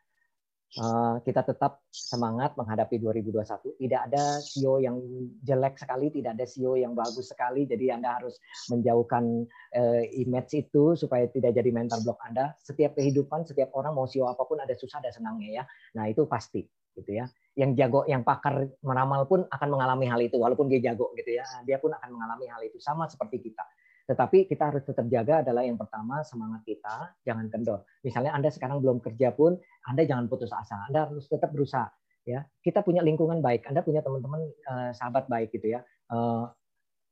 [1.23, 3.79] kita tetap semangat menghadapi 2021.
[3.79, 4.99] Tidak ada CEO yang
[5.45, 7.63] jelek sekali, tidak ada CEO yang bagus sekali.
[7.63, 8.35] Jadi anda harus
[8.67, 9.47] menjauhkan
[9.77, 12.51] uh, image itu supaya tidak jadi mental block Anda.
[12.59, 15.63] Setiap kehidupan, setiap orang mau CEO apa pun ada susah, ada senangnya ya.
[15.95, 16.65] Nah itu pasti,
[16.97, 21.15] gitu ya yang jago, yang pakar meramal pun akan mengalami hal itu, walaupun dia jago
[21.15, 23.63] gitu ya, dia pun akan mengalami hal itu sama seperti kita.
[24.05, 27.81] Tetapi kita harus tetap jaga adalah yang pertama semangat kita, jangan kendor.
[28.05, 29.57] Misalnya Anda sekarang belum kerja pun,
[29.89, 31.89] Anda jangan putus asa, Anda harus tetap berusaha.
[32.25, 36.49] Ya, kita punya lingkungan baik, Anda punya teman-teman uh, sahabat baik gitu ya, uh,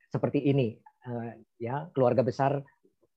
[0.09, 0.73] seperti ini,
[1.05, 2.65] uh, ya keluarga besar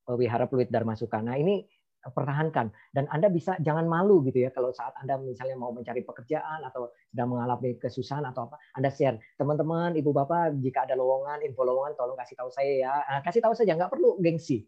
[0.06, 1.66] Wihara Pluit Dharma Sukana ini
[2.12, 6.62] pertahankan dan Anda bisa jangan malu gitu ya kalau saat Anda misalnya mau mencari pekerjaan
[6.62, 9.18] atau sedang mengalami kesusahan atau apa Anda share.
[9.40, 12.94] Teman-teman ibu bapak jika ada lowongan info lowongan tolong kasih tahu saya ya.
[13.06, 14.66] Nah, kasih tahu saja nggak perlu gengsi.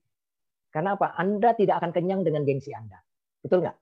[0.68, 1.14] Karena apa?
[1.16, 2.98] Anda tidak akan kenyang dengan gengsi Anda.
[3.40, 3.76] Betul nggak?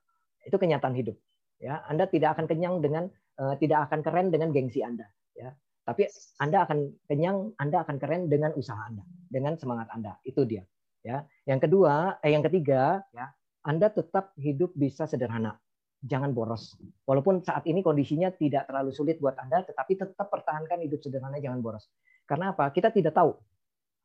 [0.46, 1.16] Itu kenyataan hidup
[1.58, 1.82] ya.
[1.88, 3.08] Anda tidak akan kenyang dengan
[3.40, 5.50] uh, tidak akan keren dengan gengsi Anda ya.
[5.86, 6.10] Tapi
[6.42, 10.18] Anda akan kenyang Anda akan keren dengan usaha Anda dengan semangat Anda.
[10.26, 10.66] Itu dia
[11.06, 11.22] ya.
[11.46, 13.30] Yang kedua eh yang ketiga ya
[13.66, 15.58] anda tetap hidup bisa sederhana.
[16.06, 16.78] jangan boros.
[17.02, 21.58] Walaupun saat ini kondisinya tidak terlalu sulit buat Anda, tetapi tetap pertahankan hidup sederhana, jangan
[21.58, 21.90] boros.
[22.28, 22.70] Karena apa?
[22.70, 23.34] Kita tidak tahu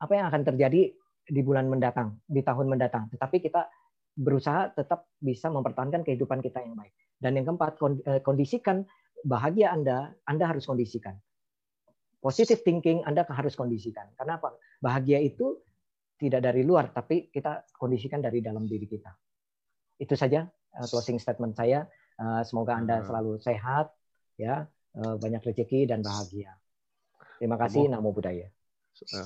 [0.02, 0.90] apa yang akan terjadi
[1.22, 3.06] di bulan mendatang, di tahun mendatang.
[3.12, 3.70] Tetapi kita
[4.18, 6.90] berusaha tetap bisa mempertahankan kehidupan kita yang baik.
[7.22, 8.82] Dan yang keempat, eh, kondisikan
[9.22, 11.14] bahagia Anda, Anda harus kondisikan.
[12.18, 14.10] Positive thinking Anda harus kondisikan.
[14.18, 14.58] Karena apa?
[14.82, 15.60] Bahagia itu
[16.18, 19.12] tidak dari luar, tapi kita kondisikan dari dalam diri kita.
[20.02, 21.86] Itu saja uh, closing statement saya.
[22.18, 23.94] Uh, semoga Anda selalu sehat,
[24.34, 24.66] ya,
[24.98, 26.58] uh, banyak rezeki dan bahagia.
[27.38, 28.50] Terima kasih, Namo Buddhaya.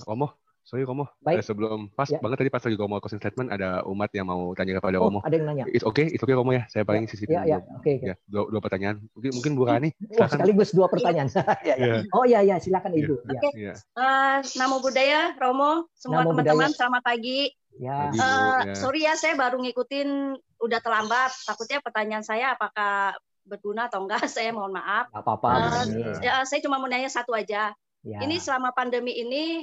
[0.06, 1.38] Omo, Sorry Romo, Baik.
[1.38, 2.18] Eh, sebelum pas ya.
[2.18, 5.22] banget tadi pas lagi Romo closing statement ada umat yang mau tanya kepada oh, Romo.
[5.22, 5.64] Ada yang nanya.
[5.70, 6.66] It's okay, it's okay Romo ya.
[6.66, 7.10] Saya paling ya.
[7.14, 7.86] sisi ya, ya, oke.
[7.86, 8.10] Okay, okay.
[8.10, 8.98] Ya, dua, dua pertanyaan.
[9.14, 9.94] Mungkin mungkin Bu Rani.
[10.18, 11.30] Oh, sekaligus dua pertanyaan.
[11.62, 12.02] ya, ya.
[12.10, 13.14] Oh iya iya, silakan Ibu.
[13.14, 13.30] Ya.
[13.30, 13.38] Oke.
[13.46, 13.50] Okay.
[13.62, 13.74] Ya.
[13.94, 17.54] Uh, Namo Budaya Romo, semua teman-teman selamat pagi.
[17.78, 18.10] Ya.
[18.10, 18.74] Uh, ya.
[18.74, 21.32] Sorry ya, saya baru ngikutin udah terlambat.
[21.44, 24.26] Takutnya pertanyaan saya apakah berguna atau enggak?
[24.34, 25.06] Saya mohon maaf.
[25.14, 25.48] apa-apa.
[25.86, 27.70] Uh, ya, saya cuma mau nanya satu aja.
[28.02, 28.18] Ya.
[28.22, 29.62] Ini selama pandemi ini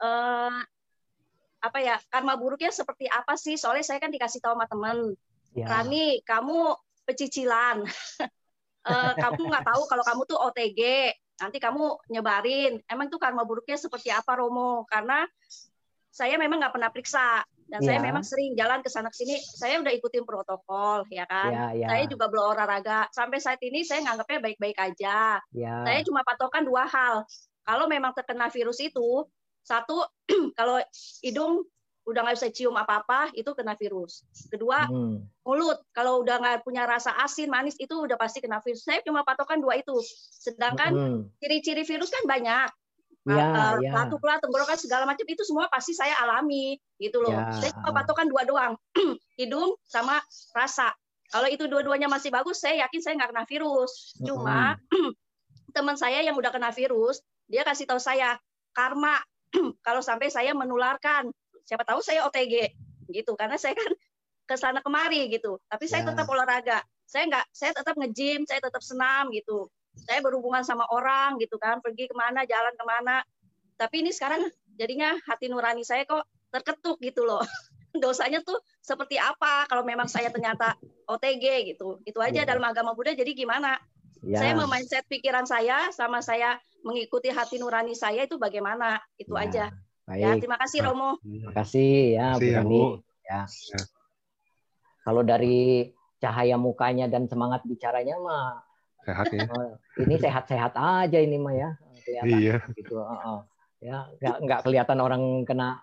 [0.00, 0.60] uh,
[1.60, 3.60] apa ya karma buruknya seperti apa sih?
[3.60, 5.16] Soalnya saya kan dikasih tahu sama teman,
[5.52, 5.68] ya.
[5.68, 7.84] Rani kamu pecicilan,
[8.88, 10.80] uh, kamu nggak tahu kalau kamu tuh OTG,
[11.40, 12.80] nanti kamu nyebarin.
[12.88, 14.84] Emang tuh karma buruknya seperti apa Romo?
[14.88, 15.24] Karena
[16.12, 17.94] saya memang nggak pernah periksa dan ya.
[17.94, 19.38] saya memang sering jalan ke sana sini.
[19.38, 21.54] Saya udah ikutin protokol, ya kan.
[21.54, 21.86] Ya, ya.
[21.86, 23.06] Saya juga berolahraga.
[23.14, 25.38] Sampai saat ini saya nganggapnya baik-baik aja.
[25.54, 25.76] Ya.
[25.86, 27.22] Saya cuma patokan dua hal.
[27.62, 29.22] Kalau memang terkena virus itu,
[29.62, 30.02] satu,
[30.58, 30.82] kalau
[31.22, 31.62] hidung
[32.10, 34.26] udah nggak bisa cium apa-apa, itu kena virus.
[34.50, 35.46] Kedua, hmm.
[35.46, 35.78] mulut.
[35.94, 38.82] Kalau udah nggak punya rasa asin, manis, itu udah pasti kena virus.
[38.82, 39.94] Saya cuma patokan dua itu.
[40.42, 41.18] Sedangkan hmm.
[41.38, 41.90] ciri-ciri hmm.
[41.94, 42.70] virus kan banyak.
[43.28, 43.92] Ya, uh, ya.
[43.92, 47.36] Batuk-batuk, tenggorokan segala macam itu semua pasti saya alami gitu loh.
[47.36, 47.52] Ya.
[47.52, 48.72] Saya cuma patokan dua doang,
[49.40, 50.24] hidung sama
[50.56, 50.96] rasa.
[51.30, 54.16] Kalau itu dua-duanya masih bagus, saya yakin saya nggak kena virus.
[54.24, 55.12] Cuma hmm.
[55.76, 58.40] teman saya yang udah kena virus, dia kasih tahu saya
[58.72, 59.18] karma
[59.86, 61.30] kalau sampai saya menularkan
[61.66, 62.70] siapa tahu saya OTG
[63.10, 63.90] gitu karena saya kan
[64.48, 66.14] ke sana kemari gitu tapi saya ya.
[66.14, 69.70] tetap olahraga saya nggak saya tetap nge-gym saya tetap senam gitu
[70.06, 73.16] saya berhubungan sama orang gitu kan pergi ke mana jalan ke mana.
[73.76, 74.44] Tapi ini sekarang
[74.76, 77.40] jadinya hati nurani saya kok terketuk gitu loh.
[78.02, 80.78] Dosanya tuh seperti apa kalau memang saya ternyata
[81.10, 81.98] OTG gitu.
[82.06, 82.48] Itu aja ya.
[82.48, 83.76] dalam agama Buddha jadi gimana?
[84.20, 84.36] Ya.
[84.36, 89.00] saya memindset pikiran saya sama saya mengikuti hati nurani saya itu bagaimana?
[89.16, 89.64] Itu ya, aja.
[90.04, 90.20] Baik.
[90.20, 91.10] ya terima kasih Romo.
[91.22, 92.82] terima kasih ya Bu Rani
[93.24, 93.40] ya.
[93.48, 93.80] ya.
[95.00, 95.88] Kalau dari
[96.20, 98.60] cahaya mukanya dan semangat bicaranya mah
[99.06, 101.70] sehat ya oh, ini sehat-sehat aja ini mah ya
[102.04, 102.56] kelihatan iya.
[102.76, 103.40] gitu uh, uh.
[103.80, 105.80] ya nggak nggak kelihatan orang kena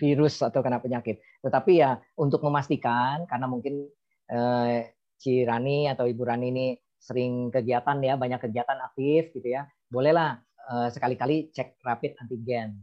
[0.00, 3.84] virus atau kena penyakit tetapi ya untuk memastikan karena mungkin
[4.32, 9.68] eh, si Rani atau Ibu Rani ini sering kegiatan ya banyak kegiatan aktif gitu ya
[9.92, 10.40] bolehlah
[10.70, 12.78] uh, sekali-kali cek rapid antigen.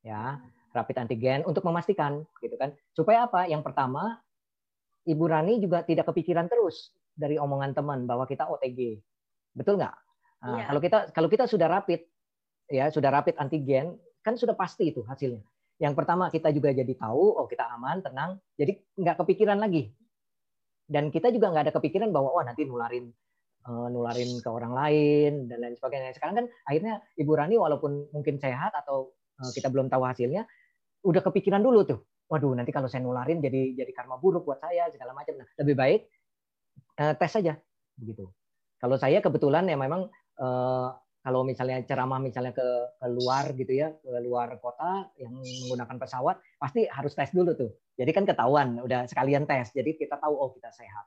[0.00, 0.40] Ya,
[0.72, 2.72] rapid antigen untuk memastikan gitu kan.
[2.96, 3.44] Supaya apa?
[3.44, 4.16] Yang pertama,
[5.04, 9.02] Ibu Rani juga tidak kepikiran terus dari omongan teman bahwa kita OTG.
[9.58, 9.96] Betul nggak?
[10.46, 10.64] Nah, ya.
[10.70, 12.06] Kalau kita kalau kita sudah rapid
[12.70, 15.42] ya, sudah rapid antigen, kan sudah pasti itu hasilnya.
[15.82, 19.90] Yang pertama kita juga jadi tahu, oh kita aman, tenang, jadi nggak kepikiran lagi.
[20.86, 23.10] Dan kita juga nggak ada kepikiran bahwa wah nanti nularin
[23.66, 26.14] uh, nularin ke orang lain dan lain sebagainya.
[26.14, 29.12] Sekarang kan akhirnya Ibu Rani walaupun mungkin sehat atau
[29.42, 30.46] uh, kita belum tahu hasilnya,
[31.02, 32.00] udah kepikiran dulu tuh.
[32.28, 35.40] Waduh, nanti kalau saya nularin jadi jadi karma buruk buat saya segala macam.
[35.40, 36.00] Nah, lebih baik
[36.98, 37.54] uh, tes saja
[37.98, 38.28] begitu.
[38.78, 40.06] Kalau saya kebetulan ya memang
[40.38, 40.88] uh,
[41.18, 42.68] kalau misalnya ceramah misalnya ke,
[42.98, 47.74] ke luar gitu ya, ke luar kota yang menggunakan pesawat, pasti harus tes dulu tuh.
[47.98, 49.74] Jadi kan ketahuan, udah sekalian tes.
[49.74, 51.04] Jadi kita tahu oh kita sehat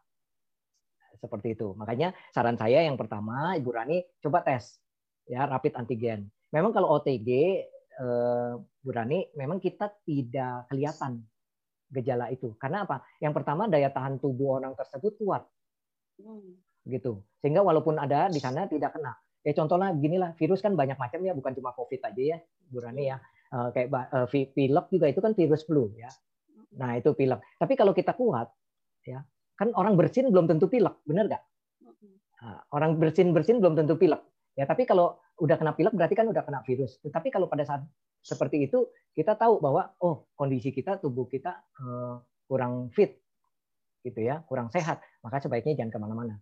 [1.15, 1.71] seperti itu.
[1.77, 4.81] Makanya saran saya yang pertama, Ibu Rani coba tes
[5.29, 6.27] ya rapid antigen.
[6.51, 7.29] Memang kalau OTG,
[7.95, 11.23] eh, Bu Rani, memang kita tidak kelihatan
[11.87, 12.57] gejala itu.
[12.59, 13.05] Karena apa?
[13.23, 15.47] Yang pertama daya tahan tubuh orang tersebut kuat,
[16.19, 16.89] hmm.
[16.89, 17.23] gitu.
[17.39, 19.15] Sehingga walaupun ada di sana tidak kena.
[19.41, 22.37] Ya contohnya beginilah, virus kan banyak macam ya, bukan cuma COVID aja ya,
[22.69, 23.17] Bu Rani ya.
[23.51, 26.07] Eh, kayak uh, pilek juga itu kan virus flu ya.
[26.77, 27.41] Nah itu pilek.
[27.57, 28.47] Tapi kalau kita kuat,
[29.01, 29.25] ya
[29.61, 31.43] Kan orang bersin belum tentu pilek, benar nggak?
[32.41, 34.17] Nah, orang bersin bersin belum tentu pilek.
[34.57, 36.97] Ya, tapi kalau udah kena pilek berarti kan udah kena virus.
[37.05, 37.85] Tetapi kalau pada saat
[38.25, 42.17] seperti itu kita tahu bahwa oh kondisi kita tubuh kita uh,
[42.49, 43.20] kurang fit,
[44.01, 45.01] gitu ya, kurang sehat.
[45.25, 46.35] Maka sebaiknya jangan ke mana-mana.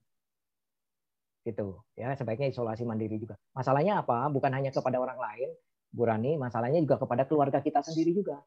[1.43, 3.39] Gitu ya, sebaiknya isolasi mandiri juga.
[3.55, 4.27] Masalahnya apa?
[4.31, 5.49] Bukan hanya kepada orang lain,
[5.89, 8.43] Bu Rani, masalahnya juga kepada keluarga kita sendiri juga.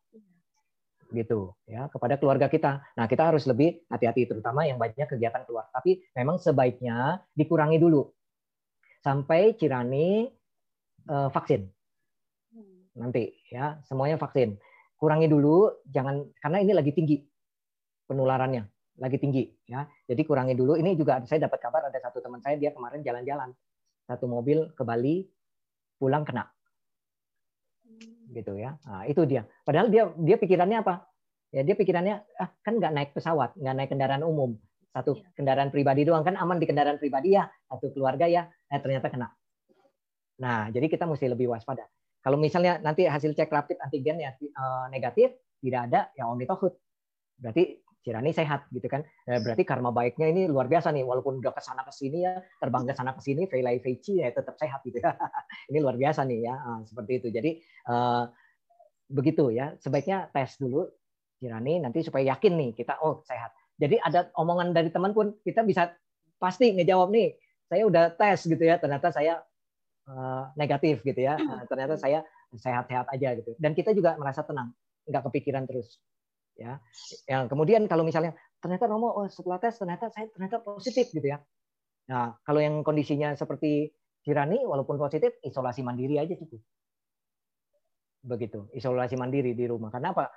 [1.12, 2.80] gitu ya kepada keluarga kita.
[2.96, 5.68] Nah kita harus lebih hati-hati terutama yang banyak kegiatan keluar.
[5.68, 8.08] Tapi memang sebaiknya dikurangi dulu
[9.04, 10.24] sampai Cirani
[11.12, 11.68] uh, vaksin
[12.96, 14.56] nanti ya semuanya vaksin.
[14.96, 17.18] Kurangi dulu jangan karena ini lagi tinggi
[18.06, 18.62] penularannya
[19.00, 19.88] lagi tinggi ya.
[20.08, 20.76] Jadi kurangi dulu.
[20.76, 23.52] Ini juga saya dapat kabar ada satu teman saya dia kemarin jalan-jalan
[24.04, 25.24] satu mobil ke Bali
[25.96, 26.50] pulang kena
[28.32, 28.74] gitu ya.
[28.88, 29.44] Nah, itu dia.
[29.62, 31.04] Padahal dia dia pikirannya apa?
[31.52, 34.56] Ya dia pikirannya ah kan nggak naik pesawat, nggak naik kendaraan umum,
[34.88, 35.28] satu iya.
[35.36, 39.28] kendaraan pribadi doang kan aman di kendaraan pribadi ya, satu keluarga ya, eh, ternyata kena.
[40.40, 41.84] Nah jadi kita mesti lebih waspada.
[42.24, 44.32] Kalau misalnya nanti hasil cek rapid antigen ya
[44.88, 46.72] negatif, tidak ada, ya omni tohut.
[47.36, 49.06] Berarti Cirani sehat gitu kan.
[49.30, 52.42] Nah, berarti karma baiknya ini luar biasa nih walaupun udah ke sana ke sini ya,
[52.58, 55.14] terbang ke sana ke sini Veici ya tetap sehat gitu ya.
[55.70, 56.54] ini luar biasa nih ya.
[56.58, 57.28] Ah, seperti itu.
[57.30, 57.50] Jadi
[57.86, 58.26] uh,
[59.06, 59.78] begitu ya.
[59.78, 60.90] Sebaiknya tes dulu
[61.38, 63.54] Cirani nanti supaya yakin nih kita oh sehat.
[63.78, 65.94] Jadi ada omongan dari teman pun kita bisa
[66.42, 67.38] pasti ngejawab nih.
[67.70, 69.46] Saya udah tes gitu ya, ternyata saya
[70.10, 71.38] uh, negatif gitu ya.
[71.38, 73.54] Uh, ternyata saya sehat-sehat aja gitu.
[73.62, 74.74] Dan kita juga merasa tenang,
[75.06, 76.02] nggak kepikiran terus
[76.56, 76.78] ya.
[77.28, 81.38] Yang kemudian kalau misalnya ternyata Romo oh, setelah tes ternyata saya ternyata positif gitu ya.
[82.10, 83.90] Nah kalau yang kondisinya seperti
[84.22, 86.62] Kirani walaupun positif isolasi mandiri aja cukup.
[88.22, 89.90] Begitu isolasi mandiri di rumah.
[89.90, 90.30] Karena apa?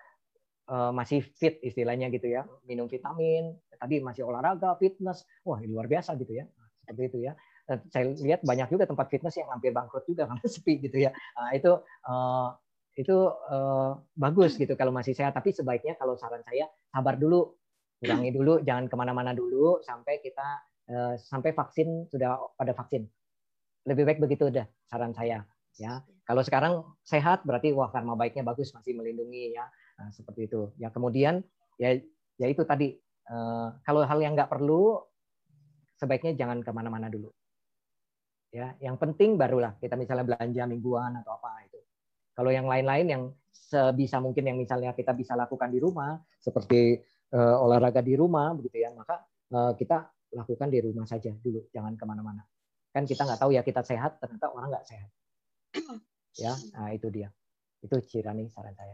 [0.66, 2.49] E, masih fit istilahnya gitu ya.
[2.66, 5.22] Minum vitamin tadi masih olahraga fitness.
[5.45, 6.49] Wah luar biasa gitu ya.
[6.82, 7.38] Seperti itu ya.
[7.66, 11.13] Saya lihat banyak juga tempat fitness yang hampir bangkrut juga karena sepi gitu ya.
[11.38, 11.72] Nah, itu
[12.09, 12.49] uh,
[12.96, 15.36] itu uh, bagus gitu kalau masih sehat.
[15.36, 17.52] Tapi sebaiknya kalau saran saya sabar dulu,
[18.00, 20.48] kurangi dulu, jangan ke mana-mana dulu sampai kita
[20.89, 23.04] uh, sampai vaksin sudah pada vaksin.
[23.86, 25.43] Lebih baik begitu udah saran saya.
[25.76, 29.68] Ya, kalau sekarang sehat berarti wah karma baiknya bagus masih melindungi ya
[30.00, 30.72] nah, seperti itu.
[30.80, 31.43] Ya kemudian
[31.76, 32.00] ya
[32.39, 32.96] ya itu tadi
[33.28, 35.04] uh, kalau hal yang nggak perlu
[36.00, 37.28] sebaiknya jangan ke mana-mana dulu.
[38.56, 41.64] Ya, yang penting barulah kita misalnya belanja mingguan atau apa
[42.36, 43.23] kalau yang lain-lain yang
[43.55, 46.99] sebisa mungkin yang misalnya kita bisa lakukan di rumah, seperti
[47.31, 49.23] uh, olahraga di rumah, begitu ya, maka
[49.55, 52.43] uh, kita lakukan di rumah saja dulu, jangan ke mana-mana.
[52.91, 55.09] Kan kita nggak tahu ya kita sehat, ternyata orang nggak sehat.
[56.36, 57.31] Ya, nah itu dia.
[57.79, 58.91] Itu Cirani saran saya.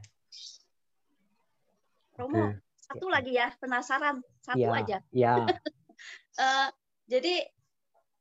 [2.14, 2.62] Romo, okay.
[2.78, 3.14] satu ya.
[3.18, 4.98] lagi ya, penasaran, satu ya, aja.
[5.10, 5.34] Ya.
[6.38, 6.70] uh,
[7.18, 7.50] jadi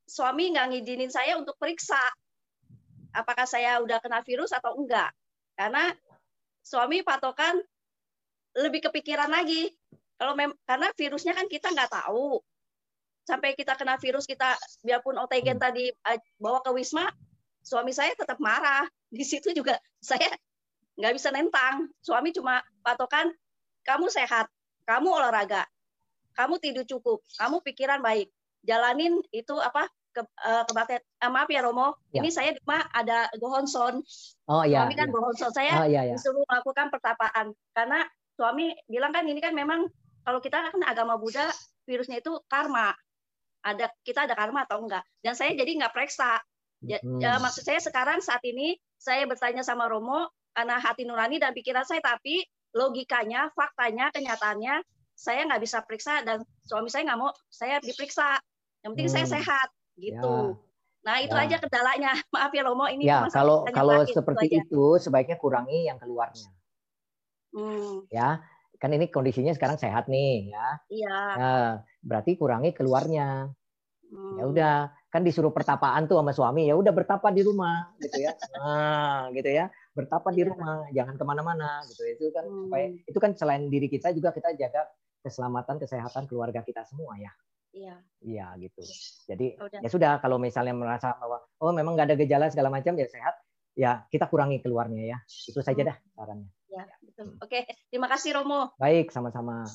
[0.08, 2.00] suami nggak ngizinin saya untuk periksa
[3.14, 5.10] apakah saya udah kena virus atau enggak.
[5.54, 5.92] Karena
[6.64, 7.58] suami patokan
[8.56, 9.70] lebih kepikiran lagi.
[10.20, 12.40] Kalau mem karena virusnya kan kita nggak tahu.
[13.24, 15.64] Sampai kita kena virus kita biarpun otogen hmm.
[15.64, 17.08] tadi uh, bawa ke wisma,
[17.64, 18.84] suami saya tetap marah.
[19.10, 20.28] Di situ juga saya
[21.00, 21.88] nggak bisa nentang.
[22.04, 23.32] Suami cuma patokan
[23.82, 24.46] kamu sehat,
[24.84, 25.64] kamu olahraga,
[26.36, 28.28] kamu tidur cukup, kamu pikiran baik,
[28.64, 29.88] jalanin itu apa
[30.20, 32.20] ke, uh, kebaktian uh, maaf ya Romo ya.
[32.20, 34.04] ini saya di rumah ada gohonson
[34.52, 35.12] oh iya suami kan ya.
[35.16, 36.14] gohonson saya oh, iya, iya.
[36.14, 38.04] disuruh melakukan pertapaan karena
[38.36, 39.88] suami bilang kan ini kan memang
[40.20, 41.48] kalau kita kan agama Buddha
[41.88, 42.92] virusnya itu karma
[43.64, 46.40] ada kita ada karma atau enggak dan saya jadi nggak periksa
[46.84, 47.20] ya, hmm.
[47.20, 51.84] ya, maksud saya sekarang saat ini saya bertanya sama Romo karena hati nurani dan pikiran
[51.84, 52.44] saya tapi
[52.76, 58.40] logikanya faktanya kenyataannya saya nggak bisa periksa dan suami saya nggak mau saya diperiksa
[58.80, 59.16] yang penting hmm.
[59.20, 59.68] saya sehat
[60.00, 60.56] gitu.
[60.56, 60.68] Ya.
[61.00, 61.44] Nah itu ya.
[61.44, 62.12] aja kendalanya.
[62.34, 63.04] Maaf ya Romo ini.
[63.04, 66.50] Ya kalau kalau seperti itu, itu sebaiknya kurangi yang keluarnya.
[67.52, 68.08] Hmm.
[68.08, 68.40] Ya
[68.80, 70.66] kan ini kondisinya sekarang sehat nih ya.
[70.88, 71.18] Iya.
[71.36, 71.70] Nah,
[72.00, 73.52] berarti kurangi keluarnya.
[74.10, 74.36] Hmm.
[74.40, 74.74] Ya udah
[75.10, 78.32] kan disuruh pertapaan tuh sama suami ya udah bertapa di rumah gitu ya.
[78.56, 80.48] Nah gitu ya bertapa di iya.
[80.54, 82.70] rumah jangan ke mana-mana gitu itu kan hmm.
[82.70, 84.86] supaya itu kan selain diri kita juga kita jaga
[85.20, 87.34] keselamatan kesehatan keluarga kita semua ya.
[87.70, 87.94] Iya.
[88.20, 88.82] Iya gitu.
[89.30, 89.80] Jadi oh, Udah.
[89.80, 93.34] ya sudah kalau misalnya merasa bahwa oh memang nggak ada gejala segala macam ya sehat,
[93.78, 95.18] ya kita kurangi keluarnya ya.
[95.26, 95.90] Itu saja hmm.
[95.90, 96.50] dah sarannya.
[96.70, 97.34] Ya, betul.
[97.34, 97.42] Hmm.
[97.42, 97.58] Oke,
[97.90, 98.74] terima kasih Romo.
[98.78, 99.66] Baik, sama-sama.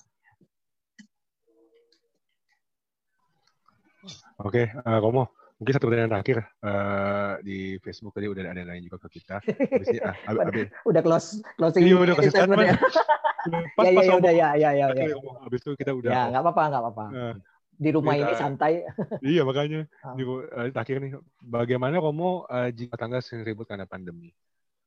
[4.43, 8.83] Oke, uh, Romo, mungkin satu pertanyaan terakhir uh, di Facebook tadi udah ada yang lain
[8.85, 9.41] juga ke kita.
[9.41, 11.27] Habis ini, uh, abis, udah close
[11.57, 11.83] closing.
[11.83, 12.75] Iya, udah closing ya.
[13.77, 15.15] Pas, ya, ya, ya, udah, ya, ya, ya, ya.
[15.45, 16.09] Habis itu kita udah.
[16.09, 17.05] Ya, nggak apa-apa, nggak apa-apa.
[17.13, 17.33] Uh,
[17.75, 18.83] di rumah ini santai.
[19.23, 19.83] iya makanya.
[20.15, 21.11] Di, uh, terakhir nih,
[21.43, 24.31] bagaimana Romo uh, jika tangga sering ribut karena pandemi?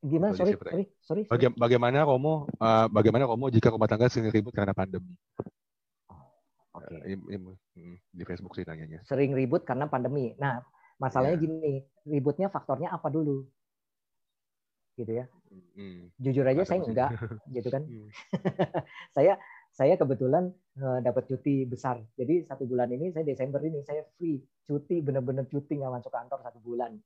[0.01, 0.33] Gimana?
[0.33, 1.23] Sorry, sorry, sorry, sorry.
[1.29, 5.13] Baga bagaimana Romo, uh, bagaimana Romo jika rumah tangga sering ribut karena pandemi?
[6.09, 6.87] Oh, Oke.
[7.05, 7.15] Okay.
[7.17, 9.05] Uh, di Facebook sih tanyanya.
[9.05, 10.33] Sering ribut karena pandemi.
[10.41, 10.65] Nah,
[10.97, 11.45] masalahnya yeah.
[11.45, 11.75] gini,
[12.09, 13.45] ributnya faktornya apa dulu?
[14.99, 15.25] gitu ya.
[15.79, 16.11] Hmm.
[16.19, 17.11] Jujur aja saya enggak,
[17.55, 17.83] gitu kan.
[17.89, 18.11] Hmm.
[19.17, 19.39] saya
[19.79, 20.51] saya kebetulan
[20.83, 22.03] uh, dapat cuti besar.
[22.19, 26.43] Jadi satu bulan ini saya Desember ini saya free cuti benar-benar cuti nggak masuk kantor
[26.43, 26.99] satu bulan.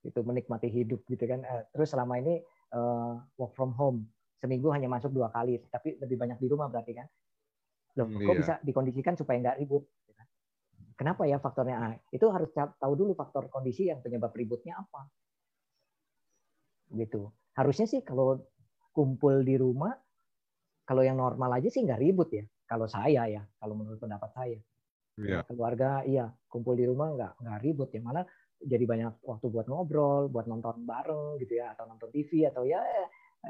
[0.00, 1.44] Itu menikmati hidup gitu kan.
[1.44, 2.40] Uh, terus selama ini
[2.72, 4.08] uh, work from home
[4.40, 7.04] seminggu hanya masuk dua kali, tapi lebih banyak di rumah berarti kan.
[8.00, 8.40] Loh, kok iya.
[8.40, 9.84] bisa dikondisikan supaya nggak ribut?
[10.94, 11.88] Kenapa ya faktornya A?
[12.08, 15.10] Itu harus tahu dulu faktor kondisi yang penyebab ributnya apa.
[16.94, 17.28] Gitu.
[17.58, 18.38] Harusnya sih kalau
[18.94, 19.90] kumpul di rumah
[20.84, 22.44] kalau yang normal aja sih nggak ribut ya.
[22.64, 24.58] Kalau saya ya, kalau menurut pendapat saya.
[25.14, 25.46] Yeah.
[25.46, 28.26] Keluarga iya kumpul di rumah nggak nggak ribut ya malah
[28.58, 32.82] jadi banyak waktu buat ngobrol, buat nonton bareng gitu ya atau nonton TV atau ya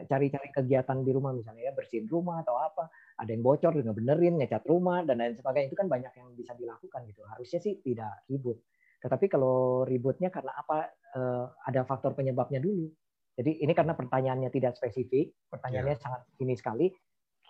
[0.03, 4.67] cari-cari kegiatan di rumah misalnya ya bersihin rumah atau apa ada yang bocor benerin ngecat
[4.67, 8.59] rumah dan lain sebagainya itu kan banyak yang bisa dilakukan gitu harusnya sih tidak ribut
[8.99, 12.91] tetapi kalau ributnya karena apa eh, ada faktor penyebabnya dulu
[13.39, 16.03] jadi ini karena pertanyaannya tidak spesifik pertanyaannya yeah.
[16.03, 16.87] sangat ini sekali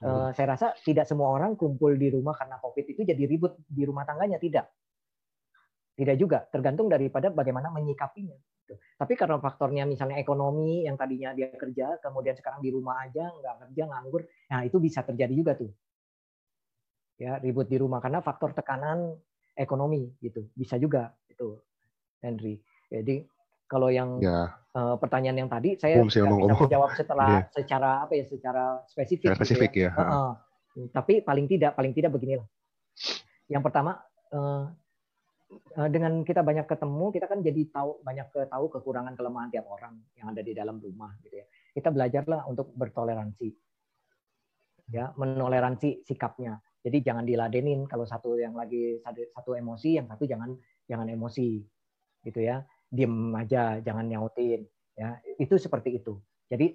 [0.02, 3.86] Uh, saya rasa tidak semua orang kumpul di rumah karena COVID itu jadi ribut di
[3.86, 4.66] rumah tangganya tidak.
[5.94, 8.34] Tidak juga, tergantung daripada bagaimana menyikapinya.
[8.74, 13.54] Tapi karena faktornya misalnya ekonomi yang tadinya dia kerja, kemudian sekarang di rumah aja nggak
[13.68, 15.70] kerja nganggur, nah itu bisa terjadi juga tuh.
[17.20, 19.14] Ya ribut di rumah karena faktor tekanan
[19.54, 21.60] ekonomi gitu, bisa juga itu,
[22.18, 22.58] Henry.
[22.90, 23.22] Jadi
[23.64, 24.52] kalau yang ya.
[24.76, 26.24] uh, pertanyaan yang tadi saya bisa
[26.68, 27.44] jawab setelah yeah.
[27.52, 29.26] secara apa ya secara spesifik.
[29.32, 29.90] Secara spesifik gitu ya.
[29.92, 30.02] ya.
[30.04, 30.30] Uh, uh,
[30.92, 32.46] tapi paling tidak paling tidak beginilah.
[33.48, 34.00] Yang pertama
[34.32, 34.68] uh,
[35.80, 40.00] uh, dengan kita banyak ketemu kita kan jadi tahu banyak tahu kekurangan kelemahan tiap orang
[40.16, 41.46] yang ada di dalam rumah gitu ya.
[41.74, 43.50] Kita belajarlah untuk bertoleransi.
[44.92, 46.60] Ya, menoleransi sikapnya.
[46.84, 49.00] Jadi jangan diladenin kalau satu yang lagi
[49.32, 50.52] satu emosi, yang satu jangan
[50.84, 51.64] jangan emosi
[52.24, 52.64] gitu ya
[52.94, 54.62] diem aja, jangan nyautin.
[54.94, 56.22] Ya, itu seperti itu.
[56.46, 56.70] Jadi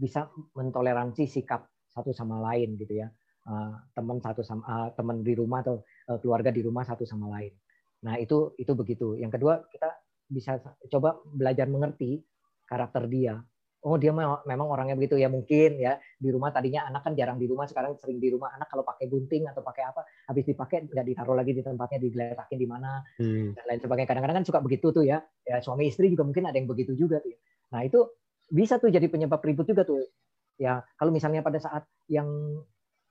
[0.00, 3.08] bisa mentoleransi sikap satu sama lain gitu ya.
[3.48, 5.80] Uh, teman satu sama uh, teman di rumah atau
[6.12, 7.52] uh, keluarga di rumah satu sama lain.
[8.04, 9.16] Nah, itu itu begitu.
[9.16, 9.88] Yang kedua, kita
[10.28, 10.60] bisa
[10.92, 12.20] coba belajar mengerti
[12.68, 13.40] karakter dia
[13.86, 15.98] oh dia memang orangnya begitu ya mungkin ya.
[16.18, 18.50] Di rumah tadinya anak kan jarang di rumah sekarang sering di rumah.
[18.54, 22.58] Anak kalau pakai gunting atau pakai apa habis dipakai nggak ditaruh lagi di tempatnya digeletakin
[22.58, 23.54] di mana hmm.
[23.54, 24.08] dan lain sebagainya.
[24.10, 25.22] Kadang-kadang kan suka begitu tuh ya.
[25.46, 27.38] Ya suami istri juga mungkin ada yang begitu juga tuh ya.
[27.68, 28.00] nah itu
[28.48, 30.02] bisa tuh jadi penyebab ribut juga tuh.
[30.58, 32.26] Ya kalau misalnya pada saat yang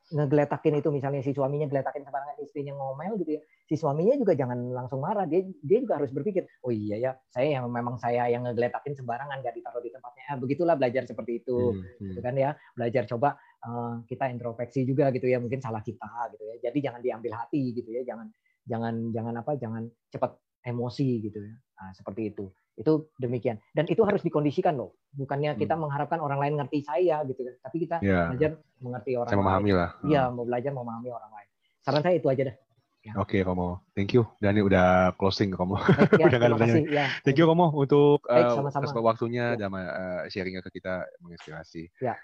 [0.07, 4.71] ngegeletakin itu misalnya si suaminya geletakin sembarangan istrinya ngomel gitu ya si suaminya juga jangan
[4.71, 8.47] langsung marah dia dia juga harus berpikir oh iya ya saya yang memang saya yang
[8.47, 12.07] ngegeletakin sembarangan gak ditaruh di tempatnya ah, begitulah belajar seperti itu hmm, hmm.
[12.15, 13.35] gitu kan ya belajar coba
[13.67, 17.75] uh, kita introspeksi juga gitu ya mungkin salah kita gitu ya jadi jangan diambil hati
[17.75, 18.31] gitu ya jangan
[18.63, 19.83] jangan jangan apa jangan
[20.15, 20.31] cepat
[20.63, 22.47] emosi gitu ya nah, seperti itu
[22.77, 25.81] itu demikian dan itu harus dikondisikan loh bukannya kita hmm.
[25.81, 28.31] mengharapkan orang lain ngerti saya gitu kan tapi kita yeah.
[28.31, 29.79] belajar mengerti orang saya memahami lain.
[29.81, 30.33] lah iya hmm.
[30.37, 31.49] mau belajar memahami orang lain
[31.81, 32.66] saran saya itu aja dah ya.
[33.15, 33.87] Oke, okay, Romo.
[33.95, 34.27] Thank you.
[34.41, 35.79] Dani udah closing, Romo.
[36.19, 37.05] Ya, udah gak kasih, ya.
[37.23, 39.67] Thank you, Romo, untuk Baik, uh, waktunya ya.
[39.67, 41.87] dan uh, sharingnya ke kita menginspirasi.
[42.03, 42.19] Ya.